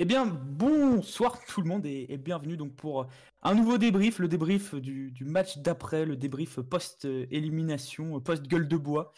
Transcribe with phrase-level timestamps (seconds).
[0.00, 3.08] Eh bien, bonsoir tout le monde et, bienvenue donc pour
[3.42, 9.12] un nouveau débrief, le débrief du, match d'après, le débrief post-élimination, post-gueule de bois.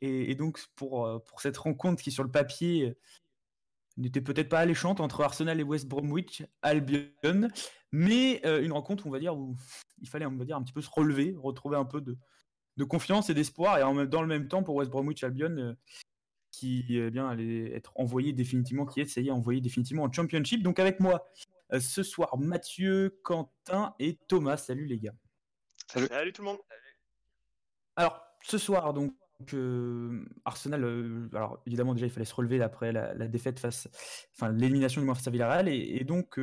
[0.00, 2.96] Et, donc pour, euh, pour cette rencontre qui sur le papier
[3.98, 7.50] n'était peut-être pas alléchante entre Arsenal et West Bromwich Albion,
[7.92, 9.54] mais euh, une rencontre, on va dire, où
[10.00, 12.16] il fallait, on va dire, un petit peu se relever, retrouver un peu de,
[12.78, 15.74] de confiance et d'espoir, et en, dans le même temps pour West Bromwich Albion, euh,
[16.52, 20.12] qui eh bien, allait être envoyé définitivement, qui est, ça y est, envoyé définitivement en
[20.12, 20.62] Championship.
[20.62, 21.26] Donc avec moi
[21.72, 24.58] euh, ce soir, Mathieu, Quentin et Thomas.
[24.58, 25.14] Salut les gars.
[25.88, 26.58] Salut, tout le monde.
[27.96, 29.14] Alors ce soir, donc
[29.54, 33.88] euh, Arsenal, euh, alors évidemment déjà il fallait se relever après la, défaite face,
[34.34, 36.38] enfin l'élimination du moins face à Villarreal et, donc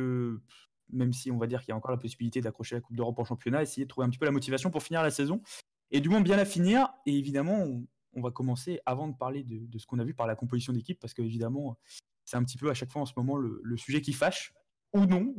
[0.92, 3.18] même si on va dire qu'il y a encore la possibilité d'accrocher la Coupe d'Europe
[3.18, 5.42] en championnat, essayer de trouver un petit peu la motivation pour finir la saison
[5.90, 7.86] et du moins bien la finir et évidemment on
[8.16, 11.14] va commencer avant de parler de, ce qu'on a vu par la composition d'équipe, parce
[11.14, 11.78] que évidemment,
[12.24, 14.52] c'est un petit peu à chaque fois en ce moment le, sujet qui fâche,
[14.92, 15.34] ou non.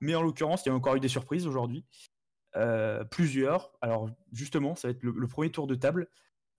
[0.00, 1.84] Mais en l'occurrence, il y a encore eu des surprises aujourd'hui.
[2.56, 3.72] Euh, plusieurs.
[3.80, 6.08] Alors justement, ça va être le, premier tour de table.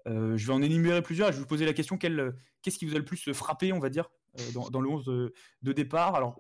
[0.08, 2.96] Euh, je vais en énumérer plusieurs je vais vous poser la question qu'est-ce qui vous
[2.96, 6.16] a le plus frappé, on va dire, euh, dans, le 11 de, départ?
[6.16, 6.38] Alors,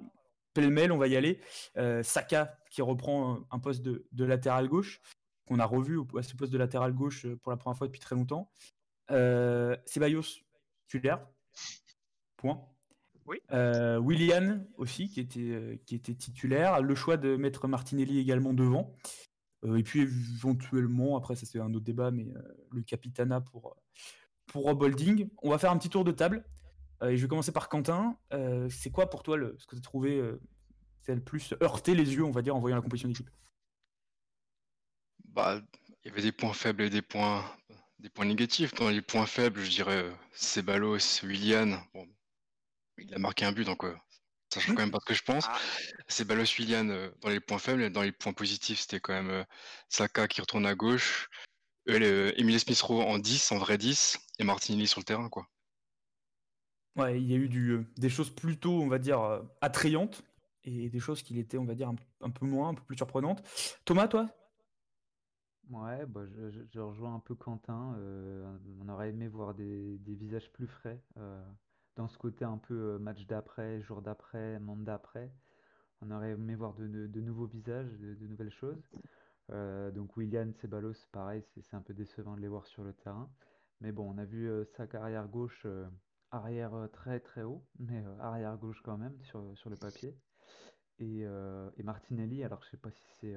[0.54, 1.40] pêle-mêle, on va y aller.
[2.04, 5.00] Saka qui reprend un, poste de, latéral gauche,
[5.46, 8.16] qu'on a revu à ce poste de latéral gauche pour la première fois depuis très
[8.16, 8.52] longtemps.
[9.12, 10.42] Euh, Ceballos,
[10.88, 11.26] titulaire.
[12.38, 12.62] Point.
[13.26, 13.38] Oui.
[13.52, 16.82] Euh, Willian aussi, qui était, euh, qui était titulaire.
[16.82, 18.96] Le choix de mettre Martinelli également devant.
[19.64, 22.28] et puis éventuellement, après ça c'est un autre débat, mais
[22.72, 23.76] le Capitana pour,
[24.48, 25.30] pour Rob Holding.
[25.42, 26.46] On va faire un petit tour de table.
[27.04, 28.18] et je vais commencer par Quentin.
[28.70, 30.22] c'est quoi pour toi le, ce que tu as trouvé
[31.02, 33.30] c'est le plus heurté les yeux, on va dire, en voyant la compétition d'équipe
[35.36, 35.62] bah,
[36.04, 37.46] Il y avait des points faibles et des points
[38.00, 38.74] des points négatifs.
[38.76, 41.82] Dans les points faibles, je dirais euh, Ceballos, Willian.
[41.94, 42.08] Bon,
[42.98, 43.96] il a marqué un but, donc euh,
[44.54, 45.46] ça change quand même pas ce que je pense.
[45.48, 45.58] Ah.
[46.08, 47.90] Ceballos, Willian euh, dans les points faibles.
[47.90, 49.46] Dans les points positifs, c'était quand même
[49.90, 51.30] Saka qui retourne à gauche.
[51.88, 55.48] Emile Smith en 10, en vrai 10, et Martinelli sur le terrain, quoi.
[56.96, 60.24] Ouais, il y a eu du, des choses plutôt, on va dire, attrayantes,
[60.64, 63.44] et des choses qui étaient, on va dire, un peu moins, un peu plus surprenantes.
[63.86, 64.28] Thomas, toi
[65.72, 66.22] Ouais, bah,
[66.72, 67.96] je, rejoins un peu Quentin.
[67.98, 71.44] Euh, on aurait aimé voir des, visages plus frais euh,
[71.96, 75.32] dans ce côté un peu euh, match d'après, jour d'après, monde d'après.
[76.02, 78.84] On aurait aimé voir de, nouveaux visages, de, nouvelles choses.
[79.50, 83.30] donc William Ceballos, pareil, c'est un peu décevant de les voir sur le terrain.
[83.82, 85.66] Mais bon, on a vu sa carrière gauche,
[86.32, 90.16] arrière très très haut, mais arrière gauche quand même sur, sur le papier.
[91.00, 93.36] Et, et Martinelli, alors je sais pas si c'est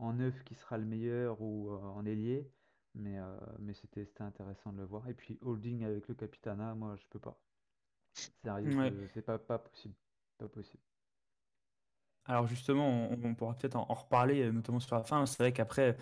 [0.00, 2.50] en neuf qui sera le meilleur ou euh, en ailier.
[2.94, 5.08] Mais, euh, mais c'était intéressant de le voir.
[5.08, 7.40] Et puis holding avec le Capitana, moi je peux pas.
[8.42, 9.94] Sérieux, c'est pas, pas possible.
[10.38, 10.82] Pas possible.
[12.26, 15.24] Alors justement, on, pourra peut-être en, reparler, euh, notamment sur la fin.
[15.26, 15.96] C'est vrai qu'après,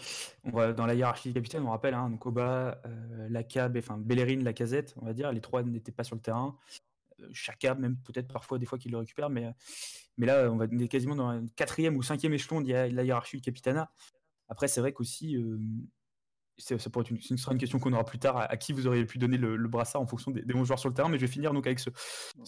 [0.45, 3.97] on va dans la hiérarchie des capitaines, on rappelle, hein, donc Oba, euh, Lacab, enfin
[3.99, 6.57] Bellerin, Lacazette, on va dire, les trois n'étaient pas sur le terrain.
[7.33, 9.53] Chaka, même peut-être parfois des fois qu'il le récupère, mais,
[10.17, 13.37] mais là, on va est quasiment dans un quatrième ou cinquième échelon de la hiérarchie
[13.37, 13.91] du Capitana.
[14.49, 15.59] Après, c'est vrai qu'aussi, euh,
[16.59, 18.87] ça pourrait être une, ce sera une question qu'on aura plus tard, à, qui vous
[18.87, 21.27] auriez pu donner le, brassard en fonction des, bons joueurs sur le terrain, mais je
[21.27, 21.91] vais finir donc avec ce,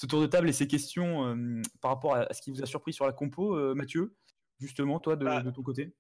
[0.06, 2.92] tour de table et ces questions euh, par rapport à, ce qui vous a surpris
[2.92, 4.14] sur la compo, euh, Mathieu,
[4.58, 5.94] justement, toi, de, bah, ton côté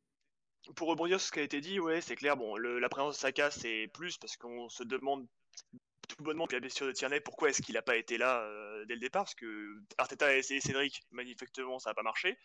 [0.76, 2.36] pour rebondir sur ce qui a été dit, ouais, c'est clair.
[2.36, 5.26] Bon, la présence de Saka, c'est plus parce qu'on se demande
[6.16, 8.94] tout bonnement la blessure de Tierney, pourquoi est-ce qu'il n'a pas été là euh, dès
[8.94, 9.24] le départ?
[9.24, 12.36] Parce que Arteta a essayé Cédric, manifestement ça n'a pas marché.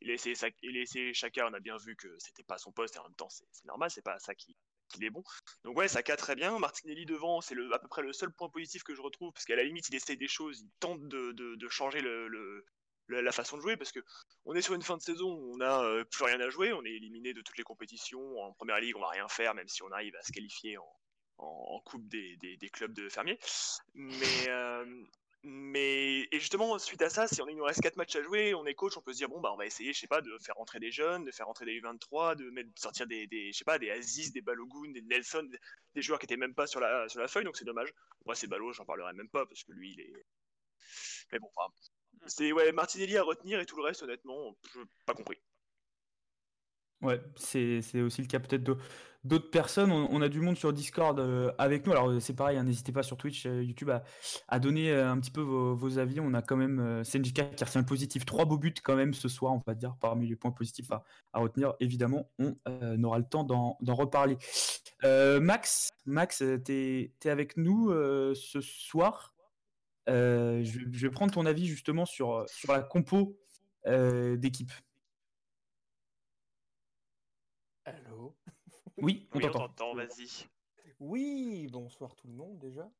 [0.00, 2.72] Il a essayé, il a essayé Chaka, on a bien vu que c'était pas son
[2.72, 4.56] poste et en même temps c'est normal, c'est pas ça qui,
[5.00, 5.22] est bon.
[5.64, 6.58] Donc ouais, Saka très bien.
[6.58, 9.32] Martinelli devant, c'est à peu près le seul point positif que je retrouve.
[9.32, 12.64] Parce qu'à la limite il essaye des choses, il tente de, changer le,
[13.08, 13.76] la façon de jouer.
[13.76, 14.00] Parce que
[14.44, 16.84] on est sur une fin de saison on n'a euh, plus rien à jouer, on
[16.84, 18.38] est éliminé de toutes les compétitions.
[18.40, 21.01] En première ligue, on va rien faire même si on arrive à se qualifier en,
[21.42, 23.38] en, coupe des, clubs de fermiers.
[23.94, 25.04] Mais, euh,
[25.42, 28.54] mais et justement, suite à ça, si on il nous reste 4 matchs à jouer,
[28.54, 30.20] on est coach, on peut se dire bon bah on va essayer, je sais pas,
[30.20, 33.52] de faire rentrer des jeunes, de faire rentrer des U23, de, mettre, sortir des, des
[33.52, 35.48] je sais pas, des Aziz, des Balogun, des Nelson,
[35.94, 37.92] des joueurs qui étaient même pas sur la sur la feuille, donc c'est dommage.
[38.24, 40.26] Moi c'est Balo, j'en parlerai même pas parce que lui il est.
[41.32, 41.50] Mais bon,
[42.26, 45.38] c'est ouais Martinelli à retenir et tout le reste honnêtement, je pas compris.
[47.02, 48.62] Ouais, c'est aussi le cas peut-être
[49.24, 49.90] d'autres personnes.
[49.90, 51.92] On, a du monde sur Discord euh, avec nous.
[51.92, 53.90] Alors c'est pareil, hein, n'hésitez pas sur Twitch, euh, YouTube
[54.48, 56.20] à, donner euh, un petit peu vos, avis.
[56.20, 59.28] On a quand même Senjika qui a un positif, trois beaux buts quand même ce
[59.28, 61.74] soir, on va dire, parmi les points positifs à, retenir.
[61.80, 64.38] Évidemment, on aura le temps d'en reparler.
[65.02, 67.90] Max, Max, t'es es avec nous
[68.34, 69.34] ce soir
[70.06, 73.36] je, vais prendre ton avis justement sur, sur la compo
[73.86, 74.72] d'équipe.
[78.98, 79.94] Oui, on t'entend.
[79.94, 80.46] vas-y.
[81.00, 82.90] Oui, bonsoir tout le monde déjà.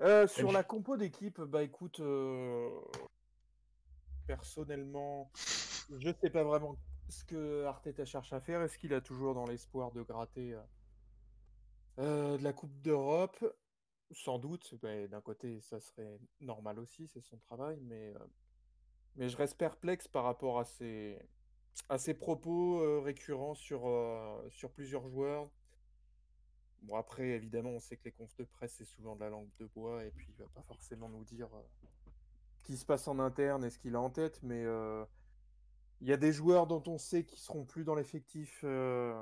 [0.00, 2.70] Euh, sur la compo d'équipe, bah écoute, euh,
[4.26, 5.30] personnellement,
[5.90, 6.76] je sais pas vraiment
[7.08, 8.62] ce que Arteta cherche à faire.
[8.62, 10.56] Est-ce qu'il a toujours dans l'espoir de gratter
[11.98, 13.44] euh, de la Coupe d'Europe?
[14.10, 14.74] Sans doute.
[14.82, 18.12] Bah, d'un côté, ça serait normal aussi, c'est son travail, mais,
[19.16, 21.18] mais je reste perplexe par rapport à ses,
[21.88, 23.82] à ses propos récurrents sur,
[24.50, 25.48] sur plusieurs joueurs
[26.82, 29.48] Bon, après, évidemment, on sait que les confs de presse, c'est souvent de la langue
[29.60, 31.62] de bois, et puis il va pas forcément nous dire euh,
[32.56, 35.04] ce qui se passe en interne et ce qu'il a en tête, mais euh,
[36.00, 39.14] il y a des joueurs dont on sait qu'ils seront plus dans l'effectif euh,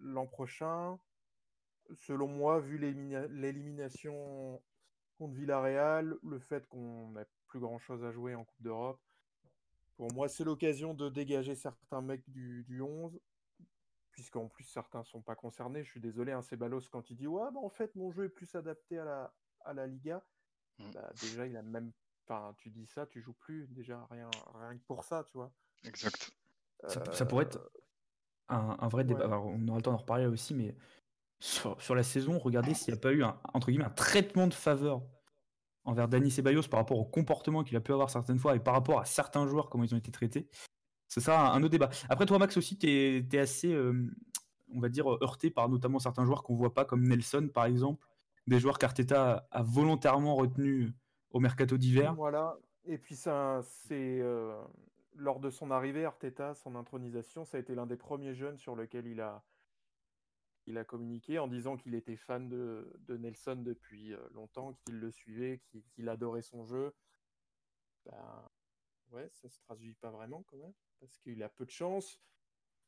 [0.00, 0.98] l'an prochain.
[1.92, 4.62] Selon moi, vu l'élimination
[5.18, 9.00] contre Villarreal, le fait qu'on n'a plus grand chose à jouer en Coupe d'Europe,
[9.98, 13.20] pour moi, c'est l'occasion de dégager certains mecs du, du 11
[14.12, 15.84] puisqu'en plus certains sont pas concernés.
[15.84, 18.24] Je suis désolé, hein, c'est Balos quand il dit ouais, bah, en fait mon jeu
[18.24, 19.34] est plus adapté à la,
[19.64, 20.24] à la Liga.
[20.78, 20.90] Mmh.
[20.94, 21.92] Bah, déjà, il a même.
[22.24, 25.52] Enfin, tu dis ça, tu joues plus déjà rien, rien que pour ça, tu vois.
[25.84, 26.30] Exact.
[26.86, 29.28] Ça, pourrait être euh, un, vrai débat.
[29.40, 30.76] on aura le temps d'en reparler aussi, mais
[31.40, 34.54] sur, la saison, regardez s'il n'y a pas eu un, entre guillemets, un traitement de
[34.54, 35.02] faveur
[35.88, 38.74] envers Dani Ceballos par rapport au comportement qu'il a pu avoir certaines fois et par
[38.74, 40.48] rapport à certains joueurs, comment ils ont été traités.
[41.08, 41.88] C'est ça un autre débat.
[42.10, 44.06] Après, toi, Max, aussi, tu es, assez, euh,
[44.74, 48.06] on va dire, heurté par notamment certains joueurs qu'on voit pas, comme Nelson, par exemple.
[48.46, 50.92] Des joueurs qu'Arteta a volontairement retenus
[51.30, 52.14] au mercato d'hiver.
[52.14, 52.58] Voilà.
[52.84, 54.20] Et puis, ça, c'est.
[54.20, 54.60] Euh,
[55.16, 58.76] lors de son arrivée, Arteta, son intronisation, ça a été l'un des premiers jeunes sur
[58.76, 59.42] lequel il a,
[60.68, 65.10] il a communiqué en disant qu'il était fan de, Nelson depuis euh, longtemps, qu'il le
[65.10, 65.62] suivait,
[65.94, 66.94] qu'il adorait son jeu.
[68.04, 68.50] Ben,
[69.12, 72.20] ouais, ça se traduit pas vraiment quand même parce qu'il a peu de chance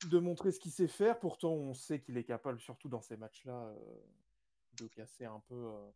[0.07, 1.19] de montrer ce qu'il sait faire.
[1.19, 4.01] Pourtant, on sait qu'il est capable, surtout dans ces matchs-là, euh,
[4.79, 5.91] de casser un peu euh,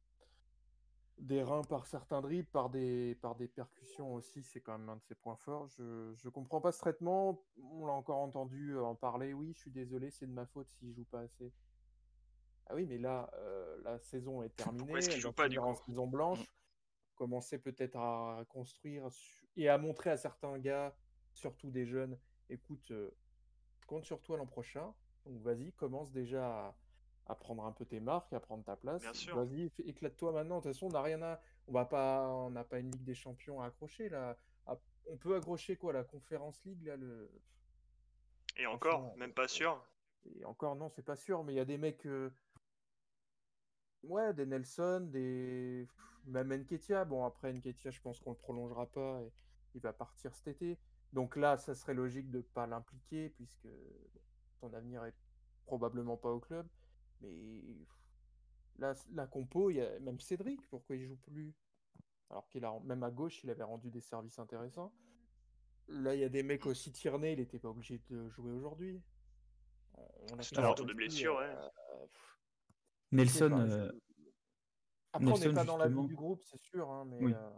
[1.18, 3.16] des reins par certains dribbles, par des,
[3.54, 4.42] percussions aussi.
[4.42, 5.68] C'est quand même un de ses points forts.
[5.68, 7.42] Je ne comprends pas ce traitement.
[7.62, 9.34] On l'a encore entendu en parler.
[9.34, 11.52] Oui, je suis désolé, c'est de ma faute s'il joue pas assez.
[12.66, 13.30] Ah oui, mais là,
[13.82, 14.78] la saison est terminée.
[14.78, 16.40] Pourquoi est-ce qu'il joue pas du coup en saison blanche
[17.14, 19.08] Commencer peut-être à construire
[19.56, 20.94] et à montrer à certains gars
[21.34, 22.18] surtout des jeunes,
[22.48, 23.10] écoute, euh,
[23.86, 24.94] compte sur toi l'an prochain.
[25.26, 26.74] Donc vas-y, commence déjà
[27.26, 29.02] à, prendre un peu tes marques, à prendre ta place.
[29.28, 30.58] Vas-y, éclate-toi maintenant.
[30.58, 33.04] De toute façon, on n'a rien à, on va pas, on n'a pas une Ligue
[33.04, 34.36] des Champions à accrocher là.
[35.06, 37.30] on peut accrocher quoi, la Conférence League là, le.
[38.56, 39.82] Et encore, même pas sûr.
[40.26, 42.06] Et encore non, c'est pas sûr, mais il y a des mecs.
[42.06, 42.30] Euh,
[44.08, 45.88] ouais, des Nelson, des.
[46.26, 47.04] Même Nketia.
[47.04, 49.32] Bon, après Nketia, je pense qu'on le prolongera pas et
[49.74, 50.78] il va partir cet été.
[51.12, 53.68] Donc là, ça serait logique de ne pas l'impliquer, puisque
[54.60, 55.14] son avenir est
[55.66, 56.66] probablement pas au club.
[57.20, 57.62] Mais
[58.78, 61.54] là, la compo, il y a même Cédric, pourquoi il joue plus?
[62.30, 64.92] Alors qu'il a même à gauche, il avait rendu des services intéressants.
[65.88, 69.02] Là, il y a des mecs aussi Tierney, il n'était pas obligé de jouer aujourd'hui.
[70.32, 71.44] On a un de blessure, ouais.
[71.44, 72.06] Euh,
[73.14, 73.52] Nelson.
[73.52, 73.92] Euh,
[75.12, 77.34] Après, on n'est pas dans la vie du groupe, c'est sûr, hein, mais.
[77.34, 77.50] Euh,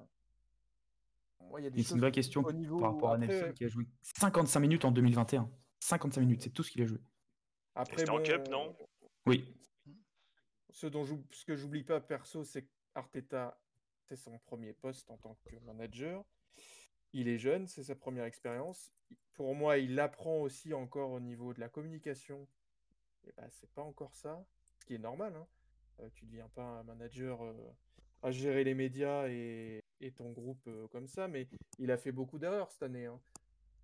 [1.63, 5.51] c'est une vraie question par rapport à Nelson qui a joué 55 minutes en 2021.
[5.81, 6.99] 55 minutes, c'est tout ce qu'il a joué.
[7.75, 8.77] Après, en Cup, non?
[9.27, 9.55] Oui.
[10.71, 13.59] Ce, dont ce que j'oublie pas perso, c'est qu'Arteta,
[14.09, 16.25] c'est son premier poste en tant que manager.
[17.13, 18.93] Il est jeune, c'est sa première expérience.
[19.35, 22.49] Pour moi, il apprend aussi encore au niveau de la communication.
[23.25, 24.45] Et bah, c'est pas encore ça,
[24.87, 25.35] ce qui est normal.
[25.35, 25.47] Hein.
[26.01, 27.53] Euh, tu ne deviens pas un manager euh,
[28.23, 32.13] à gérer les médias et, et ton groupe euh, comme ça, mais il a fait
[32.13, 33.07] beaucoup d'erreurs cette année.
[33.07, 33.21] Hein.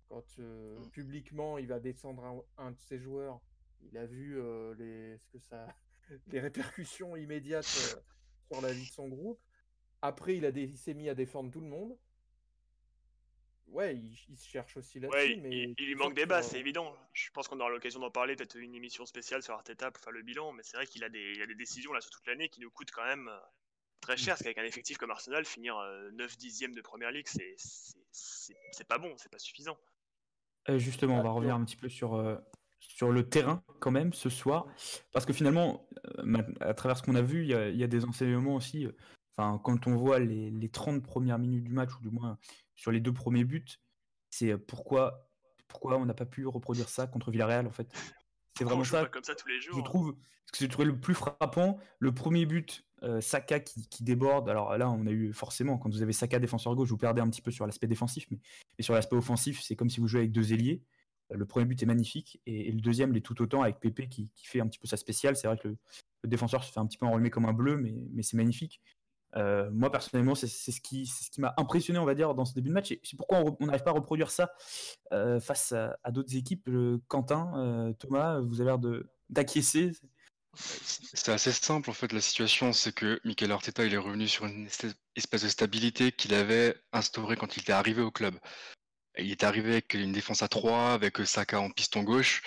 [0.07, 0.89] Quand euh, mm.
[0.91, 3.41] publiquement il va descendre un, de ses joueurs,
[3.81, 4.39] il a vu
[4.77, 5.67] les, ce que ça,
[6.27, 9.41] les répercussions immédiates sur la vie de son groupe.
[10.01, 11.97] Après, il, a il s'est mis à défendre tout le monde.
[13.67, 15.37] Ouais, il, se cherche aussi là-dessus.
[15.41, 16.95] mais il, lui manque des bases, c'est évident.
[17.13, 20.13] Je pense qu'on aura l'occasion d'en parler, peut-être une émission spéciale sur Arteta pour faire
[20.13, 22.49] le bilan, mais c'est vrai qu'il a des, a des décisions là sur toute l'année
[22.49, 23.31] qui nous coûtent quand même
[24.01, 25.75] très cher, parce qu'avec un effectif comme Arsenal, finir
[26.13, 29.77] 9 dixièmes de première ligue, c'est pas bon, c'est pas suffisant.
[30.69, 32.35] Euh, justement, on va revenir un petit peu sur, euh,
[32.79, 34.65] sur le terrain quand même ce soir,
[35.11, 35.87] parce que finalement,
[36.19, 38.87] euh, à travers ce qu'on a vu, il y, a des enseignements aussi.
[39.37, 42.37] Enfin, quand on voit les, les 30 premières minutes du match, ou du moins
[42.75, 43.65] sur les deux premiers buts,
[44.29, 45.29] c'est pourquoi,
[45.67, 47.87] pourquoi on n'a pas pu reproduire ça contre Villarreal en fait?
[48.57, 49.05] c'est vraiment ça.
[49.05, 49.75] comme ça tous les jours.
[49.75, 49.83] Je hein?
[49.83, 54.03] trouve ce que j'ai trouvé le plus frappant, le premier but, euh, Saka qui, qui
[54.03, 54.49] déborde.
[54.49, 57.29] Alors là, on a eu forcément, quand vous avez Saka défenseur gauche, vous perdez un
[57.29, 58.39] petit peu sur l'aspect défensif, mais,
[58.77, 60.83] mais sur l'aspect offensif, c'est comme si vous jouez avec deux ailiers.
[61.31, 64.07] Euh, Le premier but est magnifique et, et le deuxième l'est tout autant avec Pépé
[64.07, 65.35] qui, qui fait un petit peu sa spéciale.
[65.35, 65.77] C'est vrai que le,
[66.23, 68.81] le défenseur se fait un petit peu enrhumer comme un bleu, mais, mais c'est magnifique.
[69.35, 72.73] Euh, moi personnellement, c'est ce qui, m'a impressionné, on va dire, dans ce début de
[72.73, 72.93] match.
[73.03, 74.53] C'est pourquoi on n'arrive pas à reproduire ça
[75.11, 76.67] euh, face à, d'autres équipes.
[76.69, 78.79] Euh, Quentin, Thomas, vous avez l'air
[79.29, 79.91] d'acquiescer.
[80.55, 84.67] C'est assez simple en fait la situation, c'est que Mikel Arteta est revenu sur une
[85.15, 88.35] espèce de stabilité qu'il avait instaurée quand il était arrivé au club.
[89.17, 92.43] Il est arrivé avec une défense à 3, avec Saka en piston gauche,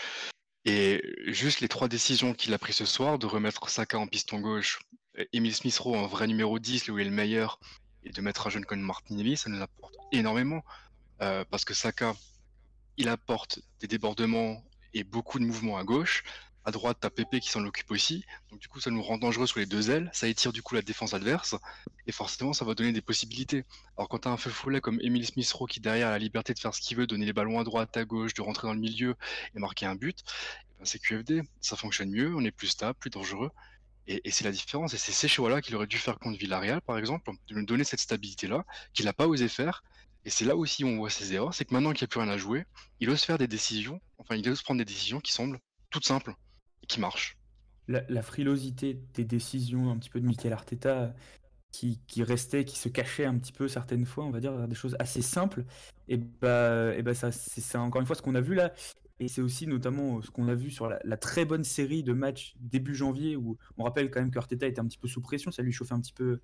[0.66, 4.40] et juste les trois décisions qu'il a prises ce soir, de remettre Saka en piston
[4.40, 4.80] gauche,
[5.32, 7.58] Emile Smith-Rowe en vrai numéro 10, là où il est le meilleur,
[8.04, 10.64] et de mettre un jeune comme Martinelli, ça nous apporte énormément,
[11.22, 12.14] euh, parce que Saka,
[12.96, 14.62] il apporte des débordements
[14.94, 16.24] et beaucoup de mouvements à gauche.
[16.64, 18.24] À droite, t'as Pépé qui s'en occupe aussi.
[18.50, 20.10] Donc du coup, ça nous rend dangereux sur les deux ailes.
[20.12, 21.54] Ça étire du coup la défense adverse.
[22.08, 23.64] Et forcément, ça va donner des possibilités.
[23.96, 26.58] Alors quand t'as un feu follet comme Emile Smith-Rowe qui derrière a la liberté de
[26.58, 28.80] faire ce qu'il veut, donner les ballons à droite, à gauche, de rentrer dans le
[28.80, 29.14] milieu
[29.54, 31.42] et marquer un but, eh ben, c'est QFD.
[31.60, 33.52] Ça fonctionne mieux, on est plus stable, plus dangereux.
[34.08, 34.94] Et, c'est la différence.
[34.94, 37.84] Et c'est ces choix-là qu'il aurait dû faire contre Villarreal, par exemple, de nous donner
[37.84, 39.82] cette stabilité-là, qu'il n'a pas osé faire.
[40.24, 42.08] Et c'est là aussi où on voit ses erreurs, c'est que maintenant qu'il n'y a
[42.08, 42.64] plus rien à jouer,
[42.98, 45.60] il ose faire des décisions, enfin il ose prendre des décisions qui semblent
[45.90, 46.34] toutes simples
[46.82, 47.36] et qui marchent.
[47.86, 51.14] La, frilosité des décisions un petit peu de Mikel Arteta
[51.70, 54.96] qui, restait, qui se cachait un petit peu certaines fois, on va dire, des choses
[54.98, 55.64] assez simples,
[56.08, 58.72] et bah, et bah ça, c'est encore une fois ce qu'on a vu là.
[59.18, 62.12] Et c'est aussi notamment ce qu'on a vu sur la, la très bonne série de
[62.12, 65.22] matchs début janvier où on rappelle quand même que Arteta était un petit peu sous
[65.22, 66.40] pression, ça lui chauffait un petit peu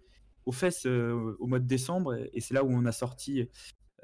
[0.46, 2.14] aux fesses euh, au mois de décembre.
[2.32, 3.48] Et, c'est là où on a sorti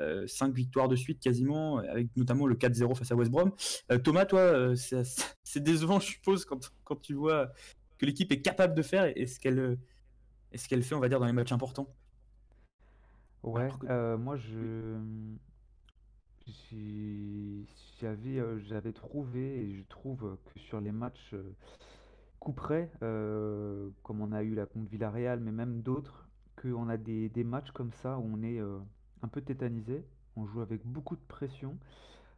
[0.01, 3.53] euh, cinq victoires de suite quasiment, avec notamment le 4-0 face à West Brom.
[3.91, 4.77] Euh, Thomas, toi, euh,
[5.45, 7.51] c'est décevant, je suppose, quand, quand tu vois
[7.97, 9.79] que l'équipe est capable de faire et ce qu'elle
[10.55, 11.95] ce qu'elle fait, on va dire, dans les matchs importants.
[13.43, 14.99] Ouais, que- euh, moi je
[18.01, 21.55] j'avais euh, j'avais trouvé et je trouve que sur les matchs euh,
[22.39, 26.29] couperets, euh, comme on a eu la contre Villarreal, mais même d'autres,
[26.61, 28.79] qu'on a des, des matchs comme ça où on est euh,
[29.23, 30.05] un peu tétanisé,
[30.37, 31.77] on joue avec beaucoup de pression,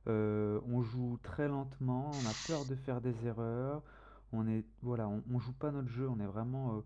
[0.06, 3.82] on joue très lentement, on a peur de faire des erreurs,
[4.32, 6.82] on est voilà, on, joue pas notre jeu, on est vraiment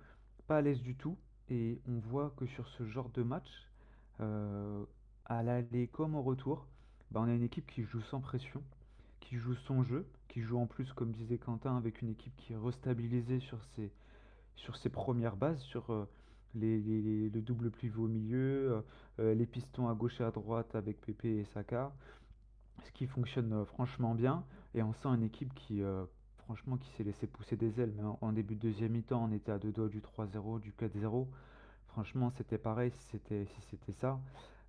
[0.47, 1.17] pas à l'aise du tout,
[1.49, 3.49] et on voit que sur ce genre de match,
[4.19, 6.67] à l'aller comme au retour,
[7.15, 8.61] bah, on a une équipe qui joue sans pression,
[9.21, 12.55] qui joue son jeu, qui joue en plus, comme disait Quentin, avec une équipe qui
[12.55, 13.93] est restabilisée sur ses,
[14.57, 16.09] sur ses premières bases, sur euh,
[16.57, 18.81] les, le double pivot au milieu, euh,
[19.21, 21.93] euh, les pistons à gauche et à droite avec Pépé et Saka,
[22.83, 24.45] ce qui fonctionne franchement bien.
[24.75, 25.83] Et on sent une équipe qui,
[26.39, 27.93] franchement, qui s'est laissé pousser des ailes.
[27.97, 31.29] Mais en, début de deuxième mi-temps, on était à deux doigts du 3-0, du 4-0.
[31.87, 34.19] Franchement, c'était pareil si c'était ça.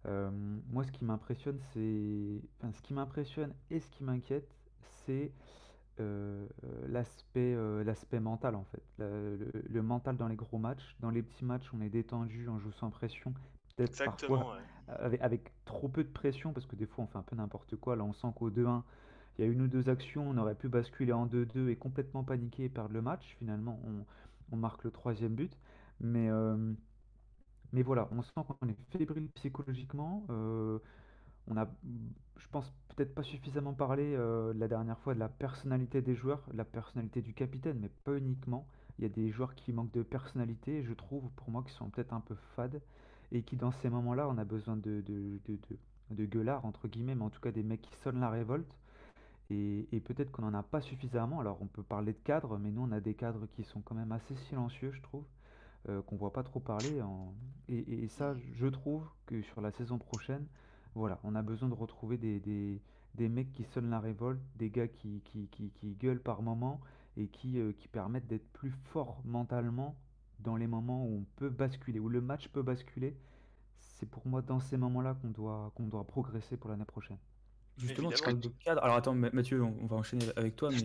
[0.06, 0.32] Euh,
[0.68, 5.34] moi, ce qui m'impressionne, c'est, enfin, ce qui m'impressionne et ce qui m'inquiète, c'est
[6.00, 6.48] euh,
[6.88, 8.84] l'aspect euh, l'aspect mental en fait.
[8.98, 10.96] Le, le- le mental dans les gros matchs.
[11.00, 13.34] Dans les petits matchs, on est détendu, on joue sans pression.
[13.78, 14.64] Peut-être Exactement, parfois ouais.
[14.88, 17.76] avec, avec trop peu de pression, parce que des fois on fait un peu n'importe
[17.78, 17.96] quoi.
[17.96, 18.86] Là, on sent qu'au 2-1,
[19.38, 22.24] il y a une ou deux actions, on aurait pu basculer en 2-2 et complètement
[22.24, 23.36] paniquer et perdre le match.
[23.40, 24.06] Finalement, on,
[24.52, 25.58] on marque le troisième but.
[26.00, 26.74] Mais, euh,
[27.74, 30.26] mais voilà, on sent qu'on est fébrile psychologiquement.
[30.30, 30.80] euh,
[31.48, 31.68] on a,
[32.38, 36.42] je pense, peut-être pas suffisamment parlé euh, la dernière fois de la personnalité des joueurs,
[36.54, 38.68] la personnalité du capitaine, mais pas uniquement.
[38.98, 41.90] Il y a des joueurs qui manquent de personnalité, je trouve, pour moi, qui sont
[41.90, 42.82] peut-être un peu fades
[43.32, 45.78] et qui, dans ces moments-là, on a besoin de, de, de, de,
[46.12, 48.74] de gueulards, entre guillemets, mais en tout cas des mecs qui sonnent la révolte.
[49.52, 51.40] Et, et peut-être qu'on n'en a pas suffisamment.
[51.40, 53.94] Alors, on peut parler de cadres, mais nous, on a des cadres qui sont quand
[53.94, 55.26] même assez silencieux, je trouve,
[55.90, 57.02] euh, qu'on voit pas trop parler.
[57.02, 57.34] en-
[57.70, 60.46] Et, et ça, je trouve que sur la saison prochaine,
[60.96, 62.82] voilà, on a besoin de retrouver des, des,
[63.16, 66.80] des mecs qui sonnent la révolte, des gars qui, qui, qui, qui gueulent par moments
[67.18, 69.96] et qui, euh, qui permettent d'être plus forts mentalement
[70.40, 73.16] dans les moments où on peut basculer, où le match peut basculer.
[73.80, 77.18] C'est pour moi dans ces moments-là qu'on doit, qu'on doit progresser pour l'année prochaine.
[77.78, 78.84] Justement, tu parles de cadre.
[78.84, 80.84] Alors attends, Ma- Mathieu, on va enchaîner avec toi, mais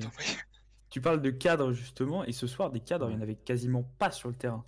[0.90, 3.85] tu parles de cadre justement, et ce soir, des cadres, il n'y en avait quasiment
[3.99, 4.64] pas sur le terrain.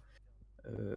[0.67, 0.95] Euh,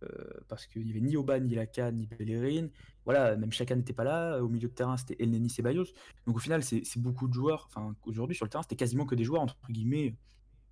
[0.47, 2.67] parce qu'il n'y avait ni Oban, ni Laka, ni Bellerin.
[3.03, 4.39] Voilà, même chacun n'était pas là.
[4.39, 5.87] Au milieu de terrain, c'était Elneny Ceballos.
[6.27, 7.67] Donc au final, c'est beaucoup de joueurs.
[7.69, 10.15] Enfin, aujourd'hui, sur le terrain, c'était quasiment que des joueurs, entre guillemets,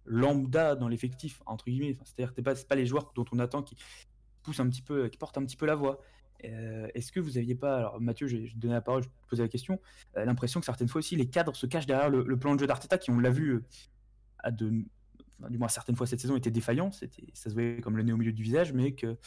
[0.06, 1.98] lambda dans l'effectif, entre guillemets.
[2.04, 3.76] C'est-à-dire que pas, pas les joueurs dont on attend qui
[4.44, 6.00] poussent un petit peu, qui portent un petit peu la voix.
[6.46, 9.30] Euh, Est-ce que vous aviez pas, alors Mathieu, je je donner la parole, je te
[9.30, 9.80] poser la question,
[10.18, 12.60] euh, l'impression que certaines fois aussi les cadres se cachent derrière le, le plan de
[12.60, 13.64] jeu d'Arteta, qui on l'a vu
[14.40, 14.84] à de,
[15.50, 18.14] du moins certaines fois cette saison était défaillant, c'était, ça se voyait comme le nez
[18.14, 19.18] au milieu du visage, mais que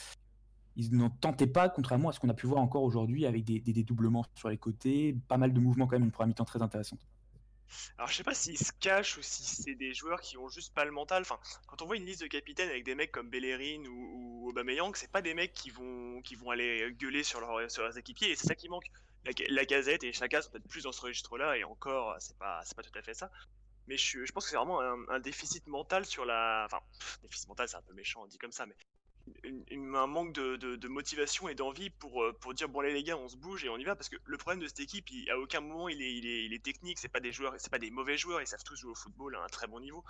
[0.76, 3.60] ils n'en tentaient pas, contrairement à ce qu'on a pu voir encore aujourd'hui avec des,
[3.60, 7.00] dédoublements sur les côtés, pas mal de mouvements quand même, une première mi-temps très intéressante.
[7.98, 10.72] Alors je sais pas s'ils se cachent ou si c'est des joueurs qui ont juste
[10.72, 11.22] pas le mental.
[11.22, 14.48] Enfin, quand on voit une liste de capitaines avec des mecs comme Bellerin ou, ou
[14.50, 18.30] Aubameyang, c'est pas des mecs qui vont qui vont aller gueuler sur, sur leurs équipiers
[18.30, 18.86] et c'est ça qui manque.
[19.24, 22.60] La, la Gazette et Chaka sont peut-être plus dans ce registre-là et encore c'est pas
[22.64, 23.32] c'est pas tout à fait ça.
[23.88, 26.64] Mais je, pense que c'est vraiment un, déficit mental sur la.
[26.66, 26.80] Enfin,
[27.22, 28.74] déficit mental, c'est un peu méchant, on dit comme ça, mais
[29.72, 33.28] un manque de, motivation et d'envie pour, euh, pour dire bon allez les gars on
[33.28, 35.60] se bouge et on y va parce que le problème de cette équipe à aucun
[35.60, 37.90] moment il est, il est, il est technique c'est pas des joueurs c'est pas des
[37.90, 40.04] mauvais joueurs ils savent tous jouer au football à un très bon niveau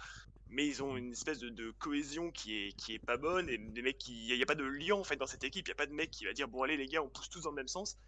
[0.49, 3.83] mais ils ont une espèce de, cohésion qui est, qui est pas bonne et des
[3.83, 5.73] mecs qui il n'y a, pas de lien en fait dans cette équipe il y
[5.73, 7.51] a pas de mec qui va dire bon allez les gars on pousse tous dans
[7.51, 7.99] le même sens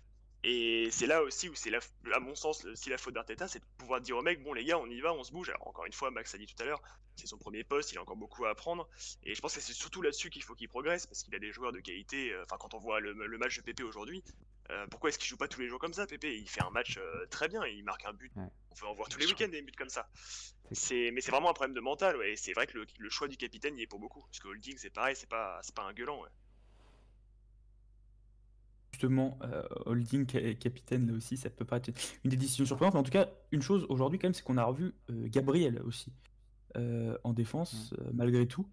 [0.44, 3.64] et c'est là aussi où c'est, à mon sens, si la faute d'Arteta, c'est de
[3.76, 5.48] pouvoir dire aux mecs, bon les gars, on y va, on se bouge.
[5.48, 6.80] Alors encore une fois, Max a dit tout à l'heure,
[7.16, 8.88] c'est son premier poste, il a encore beaucoup à apprendre.
[9.24, 11.50] Et je pense que c'est surtout là-dessus qu'il faut qu'il progresse, parce qu'il a des
[11.50, 12.32] joueurs de qualité.
[12.32, 14.22] Euh, enfin, quand on voit le, match de Pépé aujourd'hui,
[14.70, 16.36] euh, pourquoi est-ce qu'il joue pas tous les jours comme ça, Pépé?
[16.38, 18.32] Il fait un match euh, très bien, il marque un but.
[18.36, 20.08] On peut en voir tous les week-ends des buts comme ça.
[20.70, 22.32] C'est, mais c'est vraiment un problème de mental, ouais.
[22.32, 24.20] Et c'est vrai que le, choix du capitaine y est pour beaucoup.
[24.20, 26.28] Parce que Holding, c'est pareil, c'est pas, c'est pas un gueulant, ouais
[28.92, 30.26] justement euh, holding
[30.56, 31.90] capitaine là aussi, ça peut pas être
[32.24, 32.94] une des décisions surprenantes.
[32.94, 35.80] Mais en tout cas, une chose aujourd'hui quand même, c'est qu'on a revu euh, Gabriel
[35.84, 36.12] aussi
[36.76, 38.68] euh, en défense malgré tout.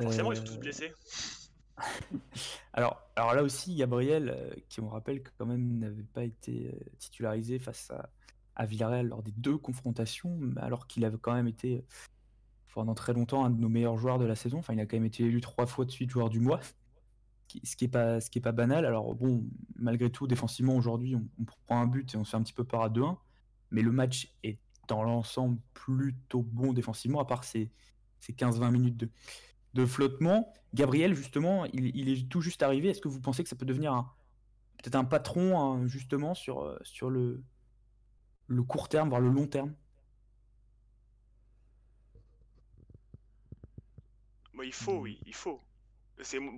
[0.00, 0.92] Forcément, ils sont tous blessés.
[2.72, 7.58] alors, alors là aussi, Gabriel, qui on rappelle que quand même n'avait pas été titularisé
[7.58, 8.08] face à,
[8.54, 11.84] à, Villarreal lors des deux confrontations, alors qu'il avait quand même été
[12.74, 14.58] pendant très longtemps un de nos meilleurs joueurs de la saison.
[14.58, 16.60] Enfin, il a quand même été élu trois fois de suite joueur du mois
[17.64, 18.84] ce qui est pas ce qui est pas banal.
[18.84, 19.44] Alors bon,
[19.76, 22.64] malgré tout, défensivement aujourd'hui, on, prend un but et on se fait un petit peu
[22.64, 23.16] peur à 2-1,
[23.70, 27.70] mais le match est dans l'ensemble plutôt bon défensivement, à part ces,
[28.22, 29.10] 15-20 minutes de,
[29.74, 30.52] de flottement.
[30.74, 32.88] Gabriel, justement, il, est tout juste arrivé.
[32.88, 34.14] Est-ce que vous pensez que ça peut devenir
[34.78, 37.42] peut-être un patron hein, justement sur, sur le,
[38.48, 39.74] le court terme, voire le long terme?
[44.64, 45.62] Il faut, oui, il faut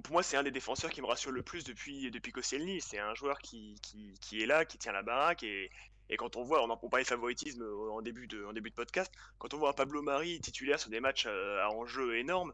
[0.03, 2.81] pour moi c'est un des défenseurs qui me rassure le plus depuis depuis Koscielny.
[2.81, 3.77] C'est un joueur qui,
[4.21, 5.71] qui, est là, qui tient la baraque et,
[6.09, 9.13] et quand on voit, on en parlait favoritisme en début de en début de podcast,
[9.39, 12.53] quand on voit Pablo Mari titulaire sur des matchs euh, à enjeu énorme,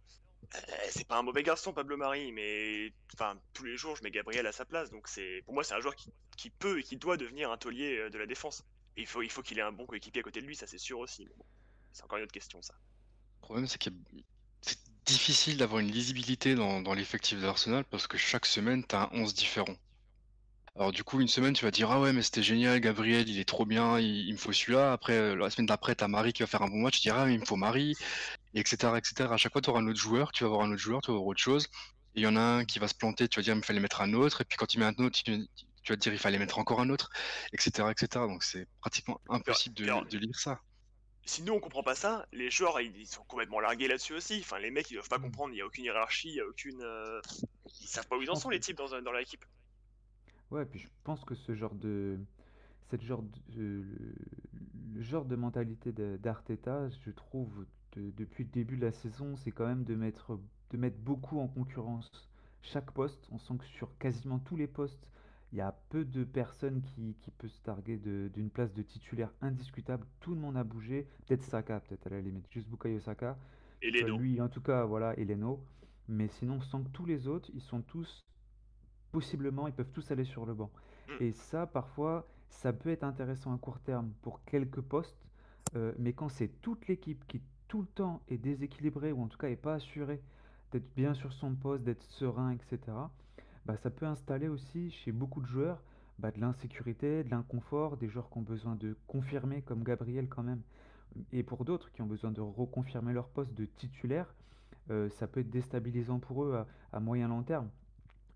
[0.55, 0.59] euh,
[0.91, 4.47] c'est pas un mauvais garçon Pablo Mari, mais enfin tous les jours je mets Gabriel
[4.47, 4.91] à sa place.
[4.91, 7.57] Donc c'est pour moi c'est un joueur qui, qui, peut et qui doit devenir un
[7.57, 8.63] taulier euh, de la défense.
[8.97, 10.79] Il faut il faut qu'il ait un bon coéquipier à côté de lui, ça c'est
[10.79, 11.27] sûr aussi.
[11.93, 12.75] c'est encore une autre question ça.
[13.37, 13.95] Le problème c'est qu'il
[15.07, 19.35] difficile d'avoir une lisibilité dans, l'effectif d'Arsenal parce que chaque semaine, tu as un 11
[19.35, 19.77] différent.
[20.75, 23.39] Alors du coup, une semaine, tu vas dire ah ouais, mais c'était génial, Gabriel, il
[23.39, 24.93] est trop bien, il, me faut celui-là.
[24.93, 27.23] Après, euh, la semaine d'après, t'as Marie qui va faire un bon match, tu diras
[27.23, 27.95] ah mais il me faut Marie,
[28.55, 29.31] etc., etc.
[29.33, 31.11] À chaque fois, tu auras un autre joueur, tu vas voir un autre joueur, tu
[31.11, 31.69] vas voir autre chose.
[32.15, 33.81] Et il y en a un qui va se planter, tu vas dire il fallait
[33.81, 34.43] mettre un autre.
[34.43, 35.33] Et puis quand tu mets un autre, tu,
[35.89, 37.11] vas te dire il fallait mettre encore un autre,
[37.53, 38.27] etc., etc.
[38.27, 40.61] Donc c'est pratiquement impossible de lire ça
[41.27, 44.39] si nous on comprend pas ça, les joueurs ils, sont complètement largués là-dessus aussi.
[44.41, 45.23] Enfin, les mecs ils doivent pas mm.
[45.23, 46.81] comprendre, il y a aucune hiérarchie, il y a aucune.
[46.81, 47.21] Euh,
[47.81, 49.45] ils savent pas où ils en sont les types dans, dans l'équipe.
[50.51, 52.19] Ouais, puis je pense que ce genre de.
[52.91, 53.85] Cette genre de,
[54.95, 59.67] le genre de mentalité d'Arteta, je trouve, depuis le début de la saison, c'est quand
[59.67, 60.39] même de mettre,
[60.71, 62.31] de mettre beaucoup en concurrence
[62.63, 63.27] chaque poste.
[63.33, 65.09] On sent que sur quasiment tous les postes,
[65.53, 69.33] il y a peu de personnes qui, qui peuvent se targuer d'une place de titulaire
[69.41, 70.07] indiscutable.
[70.21, 71.07] Tout le monde a bougé.
[71.27, 72.47] Peut-être Saka, peut-être à la limite.
[72.51, 73.39] Juste Bukayo Saka.
[73.83, 75.63] Et lui, en tout cas, voilà, Eleno.
[76.09, 78.27] Mais sinon, sans que tous les autres, ils sont tous,
[79.13, 80.71] possiblement, ils peuvent tous aller sur le banc.
[81.09, 81.25] Mm.
[81.25, 85.27] Et ça, parfois, ça peut être intéressant à court terme pour quelques postes.
[85.75, 89.39] Euh, mais quand c'est toute l'équipe qui tout le temps est déséquilibrée, ou en tout
[89.39, 90.23] cas est pas assurée
[90.71, 92.79] d'être bien sur son poste, d'être serein, etc.,
[93.67, 95.83] bah, ça peut installer aussi chez beaucoup de joueurs
[96.21, 100.45] bah, de l'insécurité, de l'inconfort, des joueurs qui ont besoin de confirmer, comme Gabriel quand
[100.45, 100.63] même,
[101.33, 104.33] et pour d'autres qui ont besoin de reconfirmer leur poste de titulaire,
[104.91, 107.69] euh, ça peut être déstabilisant pour eux à, moyen long terme.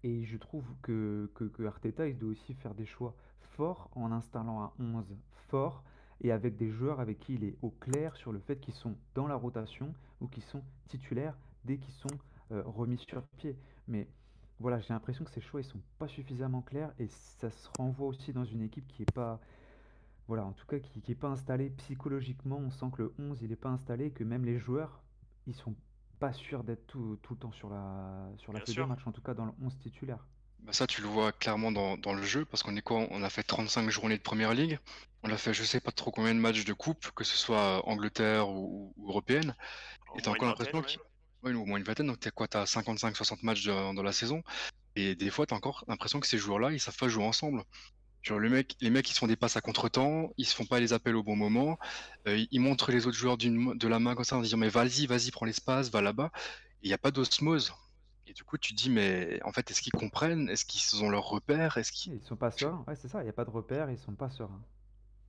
[0.03, 4.63] Et je trouve que, que, Arteta, il doit aussi faire des choix forts en installant
[4.63, 5.05] un 11
[5.49, 5.85] fort
[6.23, 8.97] et avec des joueurs avec qui il est au clair sur le fait qu'ils sont
[9.15, 12.09] dans la rotation ou qu'ils sont titulaires dès qu'ils sont
[12.51, 13.57] euh, remis sur pied.
[13.87, 14.09] Mais
[14.61, 18.07] voilà, j'ai l'impression que ces choix ils sont pas suffisamment clairs et ça se renvoie
[18.07, 19.41] aussi dans une équipe qui est pas
[20.29, 23.43] voilà, en tout cas qui, qui est pas installée psychologiquement, on sent que le 11
[23.43, 25.03] il est pas installé et que même les joueurs
[25.47, 25.75] ils sont
[26.21, 29.13] pas sûrs d'être tout, tout, le temps sur la sur la feuille de match en
[29.13, 30.25] tout cas dans le 11 titulaire.
[30.63, 33.07] Bah ça, tu le vois clairement dans, dans le jeu, parce qu'on est quoi?
[33.11, 34.79] On a fait 35 journées de première ligue.
[35.23, 37.89] On a fait je sais pas trop combien de matchs de coupe, que ce soit
[37.89, 39.55] Angleterre ou, ou européenne.
[40.17, 41.01] Et t'as encore l'impression qu'il.
[41.43, 44.43] Ouais, au moins une vingtaine, donc t'as quoi, t'as 55-60 matchs dans la saison,
[44.97, 47.65] et des fois t'as encore l'impression que ces joueurs-là, ils savent pas jouer ensemble.
[48.23, 50.67] Genre le mec, les mecs ils se font des passes à contre-temps, ils se font
[50.67, 51.79] pas les appels au bon moment,
[52.29, 55.07] euh, ils montrent les autres joueurs de la main comme ça en disant mais vas-y,
[55.07, 56.31] vas-y, prends l'espace, va là-bas.
[56.83, 57.73] Il n'y a pas d'osmose.
[58.27, 60.51] Et du coup tu te dis mais en fait est-ce qu'ils comprennent?
[60.51, 63.25] Est-ce qu'ils ont leurs repères Est-ce qu'ils Ils sont pas sereins, ouais c'est ça, il
[63.25, 64.63] n'y a pas de repères, ils sont pas sereins.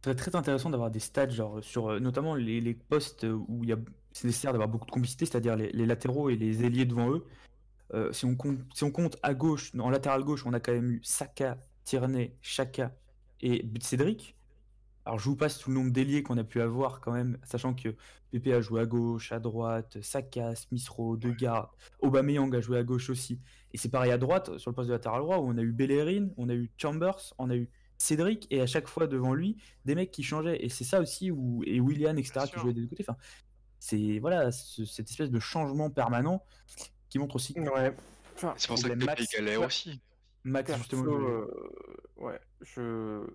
[0.03, 3.73] C'est très intéressant d'avoir des stats genre sur euh, notamment les, postes où il y
[3.73, 3.77] a
[4.13, 7.25] c'est nécessaire d'avoir beaucoup de complicité, c'est-à-dire les, latéraux et les ailiers devant eux.
[7.93, 10.73] Euh, si, on compte, si on compte à gauche, en latéral gauche, on a quand
[10.73, 12.95] même eu Saka, Tierney, Chaka
[13.41, 14.35] et Cédric.
[15.05, 17.73] Alors je vous passe tout le nombre d'ailiers qu'on a pu avoir quand même, sachant
[17.73, 17.95] que
[18.31, 21.69] Pepe a joué à gauche, à droite, Saka, Smith Rowe, Degarde,
[21.99, 23.39] Aubameyang a joué à gauche aussi.
[23.73, 25.71] Et c'est pareil à droite, sur le poste de latéral droit, où on a eu
[25.71, 29.57] Bellerin, on a eu Chambers, on a eu Cédric, et à chaque fois devant lui,
[29.85, 30.63] des mecs qui changeaient.
[30.63, 33.05] Et c'est ça aussi, où, et William, etc., qui jouaient des deux côtés.
[33.07, 33.17] Enfin,
[33.81, 36.45] c'est voilà, cette espèce de changement permanent
[37.09, 37.59] qui montre aussi.
[37.59, 37.95] Ouais.
[38.55, 39.99] c'est pour ça que Pepe galère aussi.
[40.43, 41.15] Max, justement.
[41.15, 41.47] Euh,
[42.17, 43.25] ouais, je,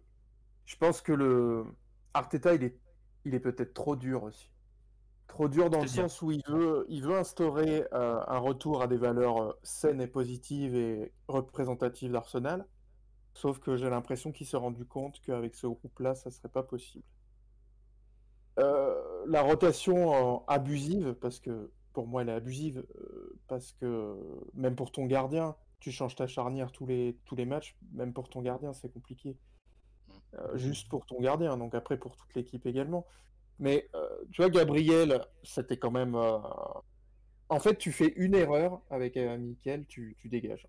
[0.64, 1.64] je pense que le
[2.14, 2.78] Arteta, il est,
[3.24, 4.48] il est peut-être trop dur aussi.
[5.26, 8.86] Trop dur dans le sens où il veut, il veut instaurer euh, un retour à
[8.86, 12.64] des valeurs euh, saines et positives et représentatives d'Arsenal.
[13.34, 17.04] Sauf que j'ai l'impression qu'il s'est rendu compte qu'avec ce groupe-là, ça serait pas possible.
[18.56, 22.84] La rotation abusive, parce que pour moi elle est abusive,
[23.48, 24.16] parce que
[24.54, 28.28] même pour ton gardien, tu changes ta charnière tous les, tous les matchs, même pour
[28.28, 29.36] ton gardien, c'est compliqué.
[30.38, 33.06] Euh, juste pour ton gardien, donc après pour toute l'équipe également.
[33.58, 36.14] Mais euh, tu vois, Gabriel, c'était quand même.
[36.14, 36.38] Euh,
[37.48, 40.66] en fait, tu fais une erreur avec Michael, tu, tu dégages.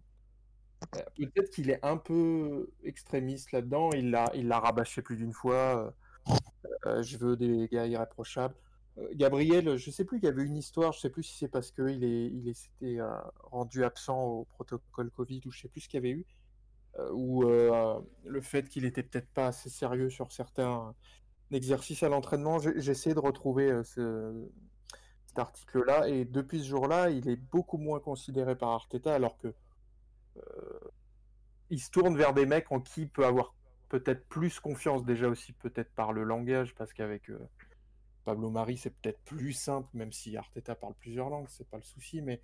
[0.91, 5.93] Peut-être qu'il est un peu extrémiste là-dedans, il l'a rabâché plus d'une fois.
[6.85, 8.55] Je veux des gars irréprochables.
[8.97, 11.47] Euh, Gabriel, je sais plus, il y avait une histoire, je sais plus si c'est
[11.47, 15.89] parce qu'il il s'était euh, rendu absent au protocole Covid ou je sais plus ce
[15.89, 16.25] qu'il y avait eu,
[16.99, 20.93] euh, ou le fait qu'il était peut-être pas assez sérieux sur certains
[21.51, 22.59] exercices à l'entraînement.
[22.59, 28.55] J'ai essayé de retrouver cet article-là et depuis ce jour-là, il est beaucoup moins considéré
[28.57, 29.53] par Arteta alors que
[31.69, 33.53] il se tourne vers des mecs en qui il peut avoir
[33.89, 37.29] peut-être plus confiance déjà aussi peut-être par le langage parce qu'avec
[38.27, 41.83] Pablo Mari, c'est peut-être plus simple, même si Arteta parle plusieurs langues, c'est pas le
[41.83, 42.41] souci, mais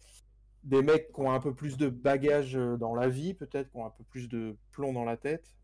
[0.63, 3.75] des mecs qui ont un peu plus de bagages euh, dans la vie, peut-être, qui
[3.75, 5.58] ont un peu plus de plomb dans la tête,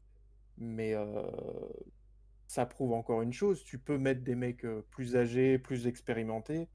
[0.58, 1.24] mais euh,
[2.48, 6.68] ça prouve encore une chose, tu peux mettre des mecs euh, plus âgés, plus expérimentés,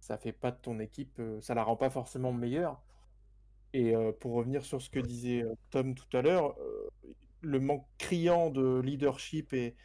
[0.00, 2.82] ça fait pas de ton équipe, ça la rend pas forcément meilleure.
[3.74, 6.54] Et pour revenir sur ce que disait Tom tout à l'heure,
[7.44, 9.76] le manque criant de leadership et,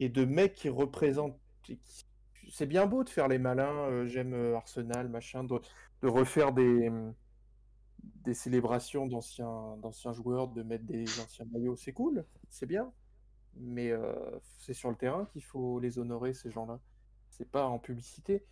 [0.00, 1.38] et de mecs qui représentent
[2.50, 5.60] c'est bien beau de faire les malins, euh, j'aime euh, Arsenal, machin, de,
[6.02, 6.90] refaire des,
[8.32, 12.92] célébrations d'anciens, joueurs, de mettre des anciens maillots, c'est cool, c'est bien.
[13.58, 14.14] Mais euh,
[14.58, 16.78] c'est sur le terrain qu'il faut les honorer, ces gens-là.
[17.30, 18.44] C'est pas en publicité.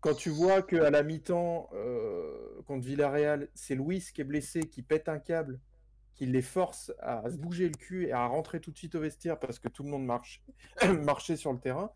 [0.00, 1.70] Quand tu vois qu'à la mi-temps,
[2.66, 5.60] contre Villarreal, c'est Louis qui est blessé, qui pète un câble,
[6.14, 9.00] qui les force à se bouger le cul et à rentrer tout de suite au
[9.00, 10.42] vestiaire parce que tout le monde marche,
[11.02, 11.90] marchait sur le terrain,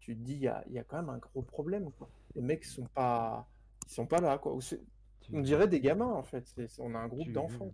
[0.00, 1.90] tu te dis, il y a, y a, quand même un gros problème.
[1.92, 2.08] Quoi.
[2.34, 3.48] Les mecs sont pas,
[3.86, 4.38] ils sont pas là.
[4.38, 4.58] Quoi.
[5.32, 6.44] On dirait des gamins en fait.
[6.78, 7.72] on a un groupe d'enfants.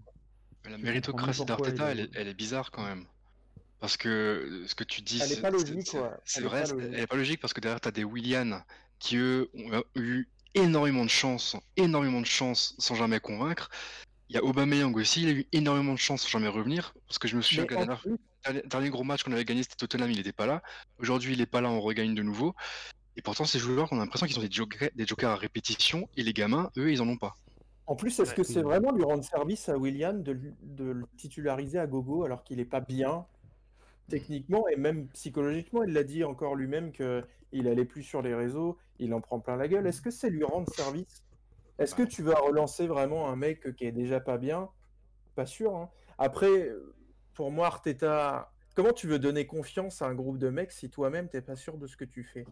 [0.69, 3.05] La méritocratie d'Arteta, elle, elle, est bizarre quand même.
[3.81, 5.95] Parce que ce que tu dis, c'est pas logique.
[6.25, 8.63] C'est vrai, elle est pas logique parce que derrière, tu as des Willian
[8.99, 13.69] qui, eux, ont eu énormément de chance, énormément de chance sans jamais convaincre.
[14.29, 16.95] Il y a Aubameyang aussi, il a eu énormément de chance sans jamais revenir.
[17.07, 19.77] Parce que je me souviens que la dernière, dernier gros match qu'on avait gagné, c'était
[19.77, 20.63] Tottenham, il n'était pas là.
[20.99, 22.55] Aujourd'hui, il n'est pas là, on regagne de nouveau.
[23.17, 26.09] Et pourtant, ces joueurs, on a l'impression qu'ils ont des jokers, des jokers à répétition,
[26.17, 27.35] et les gamins, eux, ils en ont pas.
[27.87, 30.33] En plus, est-ce que c'est vraiment lui rendre service à William de,
[30.79, 33.27] le titulariser à gogo alors qu'il n'est pas bien
[34.09, 35.83] techniquement et même psychologiquement?
[35.85, 39.57] Il l'a dit encore lui-même qu'il allait plus sur les réseaux, il en prend plein
[39.57, 39.87] la gueule.
[39.87, 41.24] Est-ce que c'est lui rendre service
[41.79, 44.71] Est-ce que tu vas relancer vraiment un mec qui est déjà pas bien?
[45.35, 45.77] Pas sûr.
[45.77, 45.91] Hein.
[46.19, 46.71] Après,
[47.35, 51.29] pour moi, Arteta, comment tu veux donner confiance à un groupe de mecs si toi-même
[51.29, 52.47] t'es pas sûr de ce que tu fais?